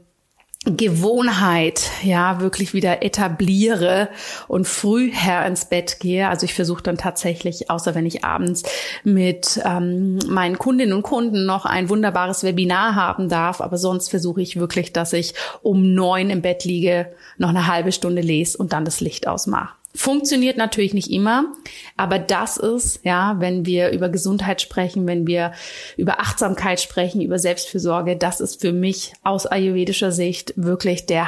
Gewohnheit, 0.67 1.91
ja, 2.03 2.41
wirklich 2.41 2.75
wieder 2.75 3.05
etabliere 3.05 4.09
und 4.49 4.67
früh 4.67 5.13
her 5.13 5.47
ins 5.47 5.67
Bett 5.67 6.01
gehe. 6.01 6.29
Also 6.29 6.45
ich 6.45 6.55
versuche 6.55 6.83
dann 6.83 6.99
tatsächlich, 6.99 7.71
außer 7.71 7.95
wenn 7.95 8.05
ich 8.05 8.25
abends 8.25 8.65
mit 9.05 9.61
ähm, 9.65 10.19
meinen 10.29 10.59
Kundinnen 10.59 10.93
und 10.93 11.03
Kunden 11.03 11.47
noch 11.47 11.67
ein 11.67 11.89
wunderbares 11.89 12.43
Webinar 12.43 12.97
haben 12.97 13.29
darf, 13.29 13.61
aber 13.61 13.79
sonst 13.79 14.09
versuche 14.09 14.43
ich 14.43 14.59
wirklich, 14.59 14.93
dass 14.93 15.13
ich 15.13 15.35
um 15.63 15.95
neun 15.95 16.31
im 16.31 16.43
Bett 16.43 16.65
liege, 16.65 17.13
noch 17.39 17.51
eine 17.51 17.69
halbe 17.69 17.93
Stunde 17.93 18.23
lese 18.23 18.59
und 18.59 18.73
dann 18.73 18.85
das 18.85 19.01
Licht 19.01 19.29
ausmache. 19.29 19.75
Funktioniert 19.97 20.59
natürlich 20.59 20.93
nicht 20.93 21.11
immer, 21.11 21.55
aber 21.97 22.19
das 22.19 22.59
ist, 22.59 23.01
ja, 23.03 23.37
wenn 23.39 23.65
wir 23.65 23.93
über 23.93 24.11
Gesundheit 24.11 24.61
sprechen, 24.61 25.07
wenn 25.07 25.27
wir 25.27 25.53
über 25.97 26.21
Achtsamkeit 26.21 26.83
sprechen, 26.83 27.23
über 27.23 27.39
Selbstfürsorge, 27.39 28.15
das 28.15 28.41
ist 28.41 28.61
für 28.61 28.75
mich 28.75 29.15
aus 29.23 29.47
ayurvedischer 29.47 30.13
Sicht 30.13 30.53
wirklich 30.57 31.07
der 31.07 31.27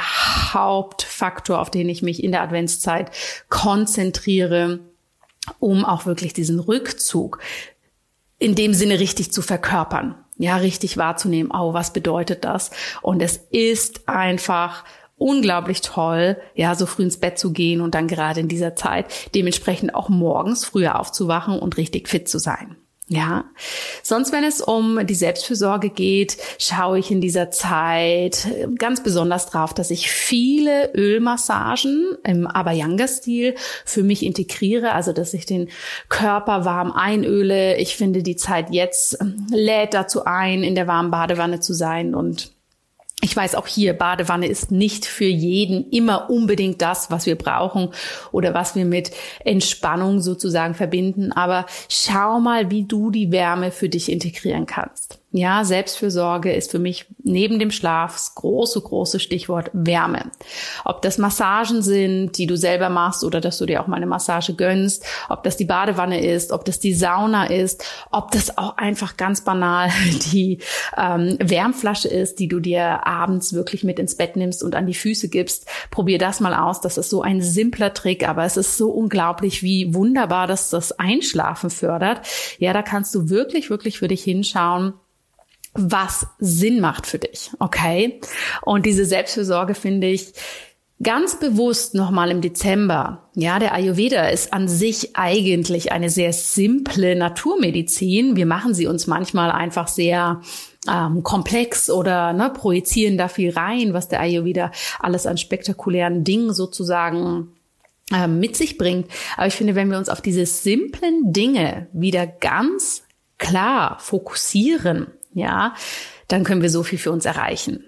Hauptfaktor, 0.53 1.59
auf 1.59 1.71
den 1.71 1.89
ich 1.89 2.03
mich 2.03 2.23
in 2.23 2.31
der 2.31 2.43
Adventszeit 2.43 3.09
konzentriere, 3.49 4.79
um 5.57 5.83
auch 5.83 6.05
wirklich 6.05 6.33
diesen 6.33 6.59
Rückzug 6.59 7.39
in 8.37 8.53
dem 8.53 8.75
Sinne 8.75 8.99
richtig 8.99 9.33
zu 9.33 9.41
verkörpern. 9.41 10.15
Ja, 10.37 10.57
richtig 10.57 10.95
wahrzunehmen, 10.95 11.51
oh, 11.51 11.73
was 11.73 11.91
bedeutet 11.91 12.45
das? 12.45 12.69
Und 13.01 13.21
es 13.21 13.41
ist 13.49 14.07
einfach 14.07 14.85
unglaublich 15.19 15.81
toll, 15.81 16.37
ja, 16.55 16.73
so 16.73 16.85
früh 16.85 17.03
ins 17.03 17.17
Bett 17.17 17.37
zu 17.37 17.51
gehen 17.51 17.81
und 17.81 17.93
dann 17.93 18.07
gerade 18.07 18.39
in 18.39 18.47
dieser 18.47 18.75
Zeit 18.75 19.05
dementsprechend 19.35 19.93
auch 19.93 20.09
morgens 20.09 20.65
früher 20.65 20.99
aufzuwachen 20.99 21.59
und 21.59 21.77
richtig 21.77 22.07
fit 22.09 22.27
zu 22.27 22.39
sein. 22.39 22.75
Ja, 23.11 23.45
sonst 24.03 24.31
wenn 24.31 24.43
es 24.43 24.61
um 24.61 25.05
die 25.07 25.15
Selbstfürsorge 25.15 25.89
geht, 25.89 26.37
schaue 26.59 26.99
ich 26.99 27.09
in 27.09 27.21
dieser 27.21 27.49
Zeit 27.49 28.47
ganz 28.77 29.01
besonders 29.01 29.47
drauf, 29.47 29.73
dass 29.73 29.89
ich 29.89 30.11
viele 30.11 30.93
Ölmassagen 30.93 32.17
im 32.23 32.45
Abhyanga-Stil 32.45 33.55
für 33.83 34.03
mich 34.03 34.23
integriere, 34.23 34.93
also 34.93 35.11
dass 35.11 35.33
ich 35.33 35.47
den 35.47 35.69
Körper 36.07 36.65
warm 36.65 36.91
einöle. 36.91 37.77
Ich 37.77 37.95
finde, 37.95 38.21
die 38.21 38.35
Zeit 38.35 38.67
jetzt 38.69 39.17
lädt 39.49 39.95
dazu 39.95 40.25
ein, 40.25 40.61
in 40.61 40.75
der 40.75 40.85
warmen 40.85 41.09
Badewanne 41.09 41.59
zu 41.61 41.73
sein 41.73 42.13
und 42.13 42.51
ich 43.21 43.35
weiß 43.35 43.55
auch 43.55 43.67
hier, 43.67 43.93
Badewanne 43.93 44.47
ist 44.47 44.71
nicht 44.71 45.05
für 45.05 45.25
jeden 45.25 45.89
immer 45.89 46.29
unbedingt 46.29 46.81
das, 46.81 47.11
was 47.11 47.25
wir 47.25 47.35
brauchen 47.35 47.89
oder 48.31 48.53
was 48.53 48.75
wir 48.75 48.85
mit 48.85 49.11
Entspannung 49.43 50.21
sozusagen 50.21 50.73
verbinden. 50.73 51.31
Aber 51.33 51.65
schau 51.89 52.39
mal, 52.39 52.71
wie 52.71 52.85
du 52.85 53.11
die 53.11 53.31
Wärme 53.31 53.71
für 53.71 53.89
dich 53.89 54.11
integrieren 54.11 54.65
kannst. 54.65 55.18
Ja, 55.31 55.63
Selbstfürsorge 55.63 56.51
ist 56.51 56.71
für 56.71 56.79
mich 56.79 57.05
neben 57.23 57.59
dem 57.59 57.69
Schlaf 57.69 58.13
das 58.13 58.33
große, 58.33 58.81
große 58.81 59.19
Stichwort 59.19 59.69
Wärme. 59.73 60.31
Ob 60.85 61.03
das 61.03 61.19
Massagen 61.19 61.83
sind, 61.83 62.35
die 62.39 62.47
du 62.47 62.57
selber 62.57 62.89
machst 62.89 63.23
oder 63.23 63.39
dass 63.39 63.59
du 63.59 63.67
dir 63.67 63.83
auch 63.83 63.85
mal 63.85 63.97
eine 63.97 64.07
Massage 64.07 64.55
gönnst, 64.55 65.05
ob 65.29 65.43
das 65.43 65.55
die 65.55 65.65
Badewanne 65.65 66.25
ist, 66.25 66.51
ob 66.51 66.65
das 66.65 66.79
die 66.79 66.95
Sauna 66.95 67.45
ist, 67.45 67.85
ob 68.09 68.31
das 68.31 68.57
auch 68.57 68.77
einfach 68.77 69.17
ganz 69.17 69.43
banal 69.43 69.91
die 70.31 70.57
ähm, 70.97 71.37
Wärmflasche 71.39 72.07
ist, 72.07 72.39
die 72.39 72.47
du 72.47 72.59
dir 72.59 73.05
abends 73.05 73.53
wirklich 73.53 73.83
mit 73.83 73.99
ins 73.99 74.15
Bett 74.15 74.35
nimmst 74.35 74.63
und 74.63 74.73
an 74.73 74.87
die 74.87 74.95
Füße 74.95 75.29
gibst. 75.29 75.67
Probier 75.91 76.17
das 76.17 76.39
mal 76.39 76.55
aus. 76.55 76.81
Das 76.81 76.97
ist 76.97 77.11
so 77.11 77.21
ein 77.21 77.43
simpler 77.43 77.93
Trick, 77.93 78.27
aber 78.27 78.45
es 78.45 78.57
ist 78.57 78.77
so 78.77 78.89
unglaublich, 78.89 79.61
wie 79.61 79.93
wunderbar 79.93 80.47
das 80.47 80.71
das 80.71 80.97
Einschlafen 80.97 81.69
fördert. 81.69 82.21
Ja, 82.57 82.73
da 82.73 82.81
kannst 82.81 83.13
du 83.13 83.29
wirklich, 83.29 83.69
wirklich 83.69 83.99
für 83.99 84.07
dich 84.07 84.23
hinschauen 84.23 84.95
was 85.73 86.27
Sinn 86.39 86.79
macht 86.79 87.05
für 87.05 87.19
dich, 87.19 87.51
okay? 87.59 88.19
Und 88.61 88.85
diese 88.85 89.05
Selbstfürsorge 89.05 89.75
finde 89.75 90.07
ich 90.07 90.33
ganz 91.01 91.39
bewusst 91.39 91.95
nochmal 91.95 92.31
im 92.31 92.41
Dezember. 92.41 93.29
Ja, 93.35 93.59
der 93.59 93.73
Ayurveda 93.73 94.27
ist 94.27 94.51
an 94.51 94.67
sich 94.67 95.15
eigentlich 95.15 95.91
eine 95.91 96.09
sehr 96.09 96.33
simple 96.33 97.15
Naturmedizin. 97.15 98.35
Wir 98.35 98.45
machen 98.45 98.73
sie 98.73 98.87
uns 98.87 99.07
manchmal 99.07 99.51
einfach 99.51 99.87
sehr 99.87 100.41
ähm, 100.91 101.23
komplex 101.23 101.89
oder 101.89 102.33
ne, 102.33 102.49
projizieren 102.49 103.17
da 103.17 103.27
viel 103.27 103.51
rein, 103.51 103.93
was 103.93 104.09
der 104.09 104.19
Ayurveda 104.19 104.71
alles 104.99 105.25
an 105.25 105.37
spektakulären 105.37 106.23
Dingen 106.23 106.53
sozusagen 106.53 107.53
ähm, 108.13 108.39
mit 108.39 108.57
sich 108.57 108.77
bringt. 108.77 109.09
Aber 109.37 109.47
ich 109.47 109.55
finde, 109.55 109.75
wenn 109.75 109.89
wir 109.89 109.97
uns 109.97 110.09
auf 110.09 110.21
diese 110.21 110.45
simplen 110.45 111.31
Dinge 111.31 111.87
wieder 111.93 112.27
ganz 112.27 113.03
klar 113.37 113.97
fokussieren, 114.01 115.07
ja, 115.33 115.75
dann 116.27 116.43
können 116.43 116.61
wir 116.61 116.69
so 116.69 116.83
viel 116.83 116.99
für 116.99 117.11
uns 117.11 117.25
erreichen. 117.25 117.83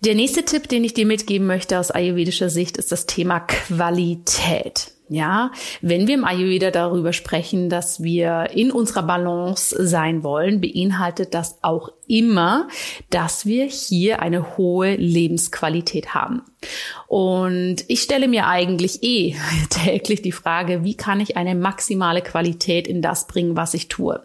Der 0.00 0.14
nächste 0.14 0.44
Tipp, 0.44 0.68
den 0.68 0.84
ich 0.84 0.94
dir 0.94 1.06
mitgeben 1.06 1.46
möchte 1.46 1.78
aus 1.78 1.90
ayurvedischer 1.90 2.50
Sicht, 2.50 2.76
ist 2.76 2.92
das 2.92 3.06
Thema 3.06 3.40
Qualität. 3.40 4.93
Ja, 5.08 5.52
wenn 5.82 6.06
wir 6.06 6.14
im 6.14 6.24
Ayurveda 6.24 6.70
darüber 6.70 7.12
sprechen, 7.12 7.68
dass 7.68 8.02
wir 8.02 8.48
in 8.54 8.72
unserer 8.72 9.02
Balance 9.02 9.76
sein 9.86 10.22
wollen, 10.22 10.62
beinhaltet 10.62 11.34
das 11.34 11.58
auch 11.60 11.90
immer, 12.08 12.68
dass 13.10 13.44
wir 13.44 13.66
hier 13.66 14.22
eine 14.22 14.56
hohe 14.56 14.96
Lebensqualität 14.96 16.14
haben. 16.14 16.40
Und 17.06 17.84
ich 17.88 18.00
stelle 18.00 18.28
mir 18.28 18.46
eigentlich 18.46 19.02
eh 19.02 19.36
täglich 19.68 20.22
die 20.22 20.32
Frage, 20.32 20.84
wie 20.84 20.96
kann 20.96 21.20
ich 21.20 21.36
eine 21.36 21.54
maximale 21.54 22.22
Qualität 22.22 22.88
in 22.88 23.02
das 23.02 23.26
bringen, 23.26 23.56
was 23.56 23.74
ich 23.74 23.88
tue? 23.88 24.24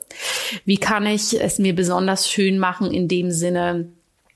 Wie 0.63 0.77
kann 0.77 1.05
ich 1.05 1.41
es 1.41 1.59
mir 1.59 1.75
besonders 1.75 2.29
schön 2.29 2.57
machen 2.57 2.89
in 2.91 3.09
dem 3.09 3.31
Sinne, 3.31 3.91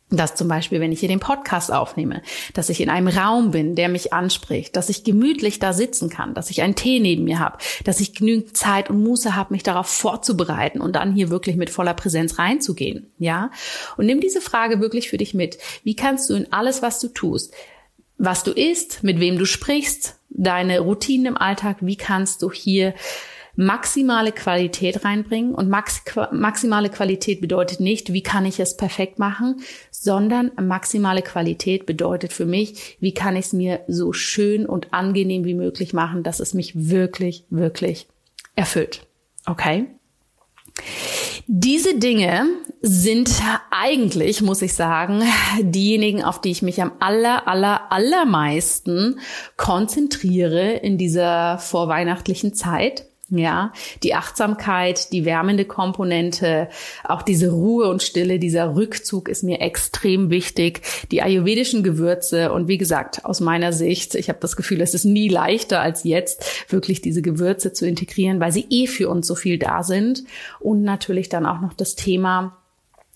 dass 0.10 0.36
zum 0.36 0.48
Beispiel, 0.48 0.80
wenn 0.80 0.92
ich 0.92 1.00
hier 1.00 1.10
den 1.10 1.20
Podcast 1.20 1.72
aufnehme, 1.72 2.22
dass 2.54 2.70
ich 2.70 2.82
in 2.82 2.90
einem 2.90 3.08
Raum 3.08 3.52
bin, 3.52 3.76
der 3.76 3.90
mich 3.90 4.14
anspricht, 4.14 4.76
dass 4.76 4.90
ich 4.90 5.04
gemütlich 5.04 5.60
da 5.60 5.74
sitzen 5.74 6.10
kann, 6.10 6.34
dass 6.34 6.50
ich 6.50 6.62
einen 6.62 6.76
Tee 6.76 7.00
neben 7.00 7.24
mir 7.24 7.40
habe, 7.40 7.58
dass 7.84 8.00
ich 8.00 8.14
genügend 8.14 8.56
Zeit 8.56 8.90
und 8.90 9.02
Muße 9.02 9.36
habe, 9.36 9.54
mich 9.54 9.64
darauf 9.64 9.88
vorzubereiten 9.88 10.82
und 10.82 10.96
dann 10.96 11.14
hier 11.14 11.30
wirklich 11.30 11.56
mit 11.56 11.70
voller 11.70 11.94
Präsenz 11.94 12.38
reinzugehen, 12.38 13.08
ja? 13.18 13.50
Und 13.98 14.06
nimm 14.06 14.20
diese 14.20 14.42
Frage 14.42 14.80
wirklich 14.80 15.10
für 15.10 15.18
dich 15.18 15.34
mit. 15.34 15.58
Wie 15.84 15.96
kannst 15.96 16.30
du 16.30 16.36
in 16.36 16.54
alles, 16.54 16.82
was 16.82 17.00
du 17.00 17.08
tust, 17.08 17.54
was 18.18 18.44
du 18.44 18.52
isst, 18.52 19.04
mit 19.04 19.20
wem 19.20 19.38
du 19.38 19.46
sprichst, 19.46 20.18
deine 20.30 20.80
Routinen 20.80 21.28
im 21.28 21.38
Alltag, 21.38 21.78
wie 21.82 21.96
kannst 21.96 22.42
du 22.42 22.52
hier 22.52 22.94
maximale 23.56 24.32
Qualität 24.32 25.06
reinbringen. 25.06 25.54
Und 25.54 25.70
max 25.70 26.04
maximale 26.32 26.90
Qualität 26.90 27.42
bedeutet 27.42 27.80
nicht, 27.80 28.14
wie 28.14 28.24
kann 28.24 28.46
ich 28.46 28.60
es 28.60 28.78
perfekt 28.78 29.20
machen, 29.20 29.62
sondern 29.92 30.52
maximale 30.62 31.22
Qualität 31.22 31.86
bedeutet 31.86 32.34
für 32.34 32.46
mich, 32.46 32.98
wie 33.00 33.14
kann 33.14 33.36
ich 33.36 33.48
es 33.48 33.54
mir 33.54 33.82
so 33.88 34.14
schön 34.14 34.66
und 34.66 34.94
angenehm 34.94 35.46
wie 35.46 35.54
möglich 35.54 35.94
machen, 35.94 36.24
dass 36.24 36.40
es 36.40 36.54
mich 36.54 36.90
wirklich, 36.90 37.46
wirklich 37.50 38.08
erfüllt. 38.56 39.06
Okay? 39.46 39.88
Diese 41.48 41.98
Dinge 42.00 42.46
sind 42.82 43.30
eigentlich, 43.70 44.42
muss 44.42 44.62
ich 44.62 44.74
sagen, 44.74 45.24
diejenigen, 45.62 46.24
auf 46.24 46.42
die 46.42 46.52
ich 46.52 46.62
mich 46.62 46.82
am 46.82 46.94
aller, 47.00 47.48
aller, 47.48 47.92
allermeisten 47.92 49.20
konzentriere 49.58 50.74
in 50.74 50.98
dieser 50.98 51.60
vorweihnachtlichen 51.60 52.54
Zeit. 52.54 53.08
Ja, 53.36 53.74
die 54.04 54.14
Achtsamkeit, 54.14 55.12
die 55.12 55.26
wärmende 55.26 55.66
Komponente, 55.66 56.70
auch 57.04 57.24
diese 57.24 57.50
Ruhe 57.50 57.90
und 57.90 58.04
Stille, 58.04 58.38
dieser 58.38 58.76
Rückzug 58.76 59.28
ist 59.28 59.44
mir 59.44 59.60
extrem 59.60 60.30
wichtig. 60.30 60.82
Die 61.12 61.24
ayurvedischen 61.24 61.82
Gewürze 61.84 62.52
und 62.52 62.68
wie 62.68 62.78
gesagt, 62.78 63.26
aus 63.26 63.40
meiner 63.40 63.74
Sicht, 63.74 64.14
ich 64.14 64.30
habe 64.30 64.40
das 64.40 64.56
Gefühl, 64.56 64.82
es 64.82 64.94
ist 64.94 65.06
nie 65.06 65.30
leichter 65.30 65.82
als 65.82 66.04
jetzt, 66.04 66.72
wirklich 66.72 67.02
diese 67.02 67.24
Gewürze 67.24 67.74
zu 67.74 67.88
integrieren, 67.88 68.40
weil 68.40 68.52
sie 68.52 68.68
eh 68.70 68.86
für 68.86 69.10
uns 69.10 69.26
so 69.26 69.36
viel 69.36 69.58
da 69.58 69.82
sind. 69.82 70.24
Und 70.60 70.84
natürlich 70.84 71.30
dann 71.30 71.48
auch 71.48 71.60
noch 71.60 71.74
das 71.74 71.96
Thema 71.96 72.63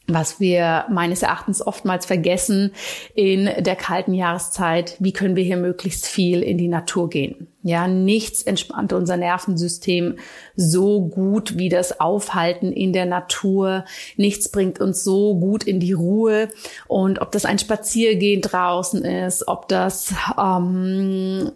was 0.08 0.40
wir 0.40 0.86
meines 0.90 1.22
Erachtens 1.22 1.66
oftmals 1.66 2.06
vergessen 2.06 2.72
in 3.14 3.50
der 3.60 3.76
kalten 3.76 4.14
Jahreszeit, 4.14 4.96
wie 5.00 5.12
können 5.12 5.36
wir 5.36 5.44
hier 5.44 5.58
möglichst 5.58 6.06
viel 6.06 6.42
in 6.42 6.58
die 6.58 6.70
Natur 6.70 7.10
gehen. 7.10 7.48
Ja, 7.62 7.90
nichts 7.90 8.42
entspannt 8.42 8.94
unser 8.94 9.18
Nervensystem 9.18 10.16
so 10.56 11.02
gut 11.02 11.58
wie 11.58 11.68
das 11.68 12.00
Aufhalten 12.00 12.72
in 12.72 12.94
der 12.94 13.06
Natur. 13.06 13.84
Nichts 14.16 14.50
bringt 14.50 14.80
uns 14.80 15.04
so 15.04 15.38
gut 15.38 15.66
in 15.66 15.82
die 15.82 15.92
Ruhe. 15.92 16.48
Und 16.88 17.20
ob 17.20 17.34
das 17.34 17.44
ein 17.44 17.60
Spaziergehen 17.60 18.42
draußen 18.42 19.04
ist, 19.04 19.50
ob 19.50 19.68
das 19.68 20.14
ähm, 20.42 21.52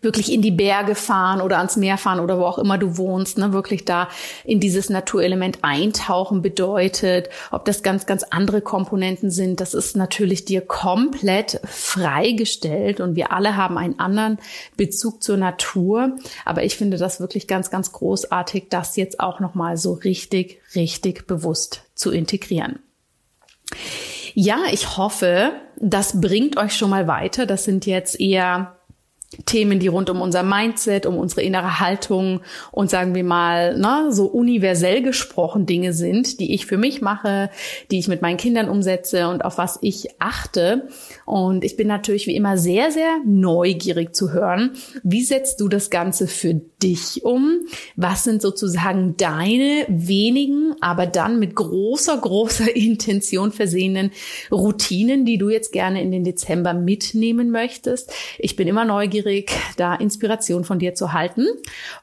wirklich 0.00 0.32
in 0.32 0.42
die 0.42 0.50
Berge 0.50 0.94
fahren 0.94 1.40
oder 1.40 1.58
ans 1.58 1.76
Meer 1.76 1.98
fahren 1.98 2.20
oder 2.20 2.38
wo 2.38 2.44
auch 2.44 2.58
immer 2.58 2.78
du 2.78 2.96
wohnst, 2.96 3.36
ne, 3.38 3.52
wirklich 3.52 3.84
da 3.84 4.08
in 4.44 4.60
dieses 4.60 4.88
Naturelement 4.88 5.58
eintauchen 5.62 6.40
bedeutet, 6.40 7.28
ob 7.50 7.64
das 7.64 7.82
ganz, 7.82 8.06
ganz 8.06 8.22
andere 8.22 8.62
Komponenten 8.62 9.30
sind, 9.30 9.60
das 9.60 9.74
ist 9.74 9.96
natürlich 9.96 10.44
dir 10.44 10.62
komplett 10.62 11.60
freigestellt 11.64 13.00
und 13.00 13.14
wir 13.14 13.32
alle 13.32 13.56
haben 13.56 13.76
einen 13.76 13.98
anderen 13.98 14.38
Bezug 14.76 15.22
zur 15.22 15.36
Natur. 15.36 16.16
Aber 16.44 16.64
ich 16.64 16.76
finde 16.76 16.96
das 16.96 17.20
wirklich 17.20 17.46
ganz, 17.46 17.70
ganz 17.70 17.92
großartig, 17.92 18.66
das 18.70 18.96
jetzt 18.96 19.20
auch 19.20 19.40
nochmal 19.40 19.76
so 19.76 19.92
richtig, 19.92 20.60
richtig 20.74 21.26
bewusst 21.26 21.82
zu 21.94 22.10
integrieren. 22.10 22.78
Ja, 24.34 24.58
ich 24.72 24.96
hoffe, 24.96 25.52
das 25.76 26.20
bringt 26.20 26.56
euch 26.56 26.74
schon 26.74 26.90
mal 26.90 27.06
weiter. 27.06 27.44
Das 27.44 27.64
sind 27.64 27.86
jetzt 27.86 28.20
eher 28.20 28.77
Themen, 29.44 29.78
die 29.78 29.88
rund 29.88 30.08
um 30.08 30.22
unser 30.22 30.42
Mindset, 30.42 31.04
um 31.04 31.18
unsere 31.18 31.42
innere 31.42 31.80
Haltung 31.80 32.40
und 32.72 32.88
sagen 32.88 33.14
wir 33.14 33.24
mal, 33.24 33.76
ne, 33.76 34.06
so 34.10 34.24
universell 34.24 35.02
gesprochen 35.02 35.66
Dinge 35.66 35.92
sind, 35.92 36.40
die 36.40 36.54
ich 36.54 36.64
für 36.64 36.78
mich 36.78 37.02
mache, 37.02 37.50
die 37.90 37.98
ich 37.98 38.08
mit 38.08 38.22
meinen 38.22 38.38
Kindern 38.38 38.70
umsetze 38.70 39.28
und 39.28 39.44
auf 39.44 39.58
was 39.58 39.78
ich 39.82 40.08
achte. 40.18 40.88
Und 41.26 41.62
ich 41.62 41.76
bin 41.76 41.88
natürlich 41.88 42.26
wie 42.26 42.36
immer 42.36 42.56
sehr, 42.56 42.90
sehr 42.90 43.18
neugierig 43.26 44.14
zu 44.14 44.32
hören, 44.32 44.72
wie 45.02 45.22
setzt 45.22 45.60
du 45.60 45.68
das 45.68 45.90
Ganze 45.90 46.26
für 46.26 46.54
dich 46.82 47.22
um? 47.22 47.66
Was 47.96 48.24
sind 48.24 48.40
sozusagen 48.40 49.18
deine 49.18 49.84
wenigen, 49.88 50.74
aber 50.80 51.04
dann 51.04 51.38
mit 51.38 51.54
großer, 51.54 52.16
großer 52.16 52.74
Intention 52.74 53.52
versehenen 53.52 54.10
Routinen, 54.50 55.26
die 55.26 55.36
du 55.36 55.50
jetzt 55.50 55.70
gerne 55.72 56.00
in 56.00 56.12
den 56.12 56.24
Dezember 56.24 56.72
mitnehmen 56.72 57.50
möchtest? 57.50 58.10
Ich 58.38 58.56
bin 58.56 58.66
immer 58.66 58.86
neugierig 58.86 59.17
neugierig, 59.18 59.50
da 59.76 59.94
Inspiration 59.94 60.64
von 60.64 60.78
dir 60.78 60.94
zu 60.94 61.12
halten 61.12 61.46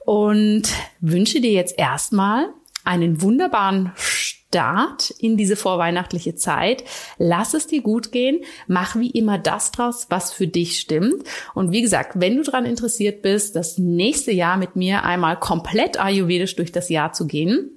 und 0.06 0.64
wünsche 1.00 1.42
dir 1.42 1.52
jetzt 1.52 1.78
erstmal 1.78 2.48
einen 2.84 3.22
wunderbaren 3.22 3.92
Start 3.96 5.10
in 5.20 5.38
diese 5.38 5.56
vorweihnachtliche 5.56 6.36
Zeit. 6.36 6.84
Lass 7.18 7.54
es 7.54 7.68
dir 7.68 7.82
gut 7.82 8.12
gehen. 8.12 8.42
Mach 8.68 8.96
wie 8.96 9.10
immer 9.10 9.38
das 9.38 9.72
draus, 9.72 10.08
was 10.10 10.32
für 10.32 10.48
dich 10.48 10.80
stimmt. 10.80 11.24
Und 11.54 11.72
wie 11.72 11.82
gesagt, 11.82 12.12
wenn 12.16 12.38
du 12.38 12.44
daran 12.44 12.66
interessiert 12.66 13.22
bist, 13.22 13.56
das 13.56 13.78
nächste 13.78 14.32
Jahr 14.32 14.58
mit 14.58 14.76
mir 14.76 15.04
einmal 15.04 15.40
komplett 15.40 16.00
ayurvedisch 16.00 16.56
durch 16.56 16.72
das 16.72 16.90
Jahr 16.90 17.12
zu 17.12 17.28
gehen, 17.28 17.75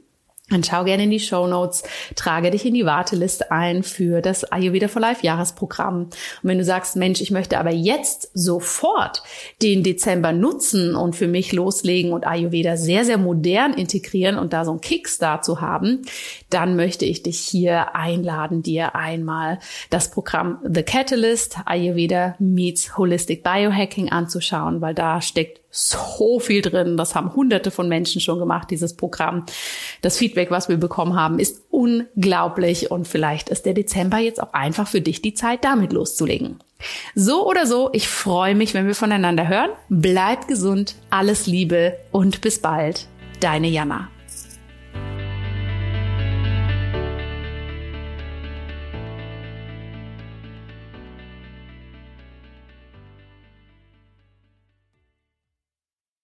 dann 0.50 0.64
schau 0.64 0.84
gerne 0.84 1.04
in 1.04 1.10
die 1.10 1.20
Show 1.20 1.46
Notes, 1.46 1.82
trage 2.16 2.50
dich 2.50 2.64
in 2.64 2.74
die 2.74 2.86
Warteliste 2.86 3.50
ein 3.50 3.82
für 3.82 4.22
das 4.22 4.44
Ayurveda 4.44 4.88
for 4.88 5.02
Life 5.02 5.24
Jahresprogramm. 5.24 6.04
Und 6.04 6.14
wenn 6.42 6.58
du 6.58 6.64
sagst, 6.64 6.96
Mensch, 6.96 7.20
ich 7.20 7.30
möchte 7.30 7.58
aber 7.58 7.70
jetzt 7.70 8.30
sofort 8.32 9.22
den 9.60 9.82
Dezember 9.82 10.32
nutzen 10.32 10.94
und 10.94 11.16
für 11.16 11.28
mich 11.28 11.52
loslegen 11.52 12.12
und 12.12 12.26
Ayurveda 12.26 12.76
sehr, 12.76 13.04
sehr 13.04 13.18
modern 13.18 13.74
integrieren 13.74 14.38
und 14.38 14.52
da 14.52 14.64
so 14.64 14.70
einen 14.70 14.80
Kickstart 14.80 15.44
zu 15.44 15.60
haben, 15.60 16.02
dann 16.48 16.76
möchte 16.76 17.04
ich 17.04 17.22
dich 17.22 17.40
hier 17.40 17.94
einladen, 17.94 18.62
dir 18.62 18.94
einmal 18.94 19.58
das 19.90 20.10
Programm 20.10 20.58
The 20.66 20.82
Catalyst 20.82 21.58
Ayurveda 21.66 22.36
meets 22.38 22.96
Holistic 22.96 23.42
Biohacking 23.42 24.10
anzuschauen, 24.10 24.80
weil 24.80 24.94
da 24.94 25.20
steckt 25.20 25.60
so 25.70 26.40
viel 26.40 26.62
drin. 26.62 26.96
Das 26.96 27.14
haben 27.14 27.34
hunderte 27.34 27.70
von 27.70 27.88
Menschen 27.88 28.20
schon 28.20 28.38
gemacht, 28.38 28.70
dieses 28.70 28.94
Programm. 28.96 29.44
Das 30.00 30.16
Feedback, 30.16 30.50
was 30.50 30.68
wir 30.68 30.76
bekommen 30.76 31.14
haben, 31.14 31.38
ist 31.38 31.62
unglaublich 31.70 32.90
und 32.90 33.06
vielleicht 33.06 33.48
ist 33.48 33.66
der 33.66 33.74
Dezember 33.74 34.18
jetzt 34.18 34.42
auch 34.42 34.52
einfach 34.52 34.88
für 34.88 35.00
dich 35.00 35.22
die 35.22 35.34
Zeit, 35.34 35.64
damit 35.64 35.92
loszulegen. 35.92 36.58
So 37.14 37.46
oder 37.46 37.66
so, 37.66 37.90
ich 37.92 38.08
freue 38.08 38.54
mich, 38.54 38.74
wenn 38.74 38.86
wir 38.86 38.94
voneinander 38.94 39.48
hören. 39.48 39.70
Bleib 39.88 40.46
gesund, 40.48 40.94
alles 41.10 41.46
Liebe 41.46 41.96
und 42.12 42.40
bis 42.40 42.60
bald. 42.60 43.06
Deine 43.40 43.68
Jana. 43.68 44.08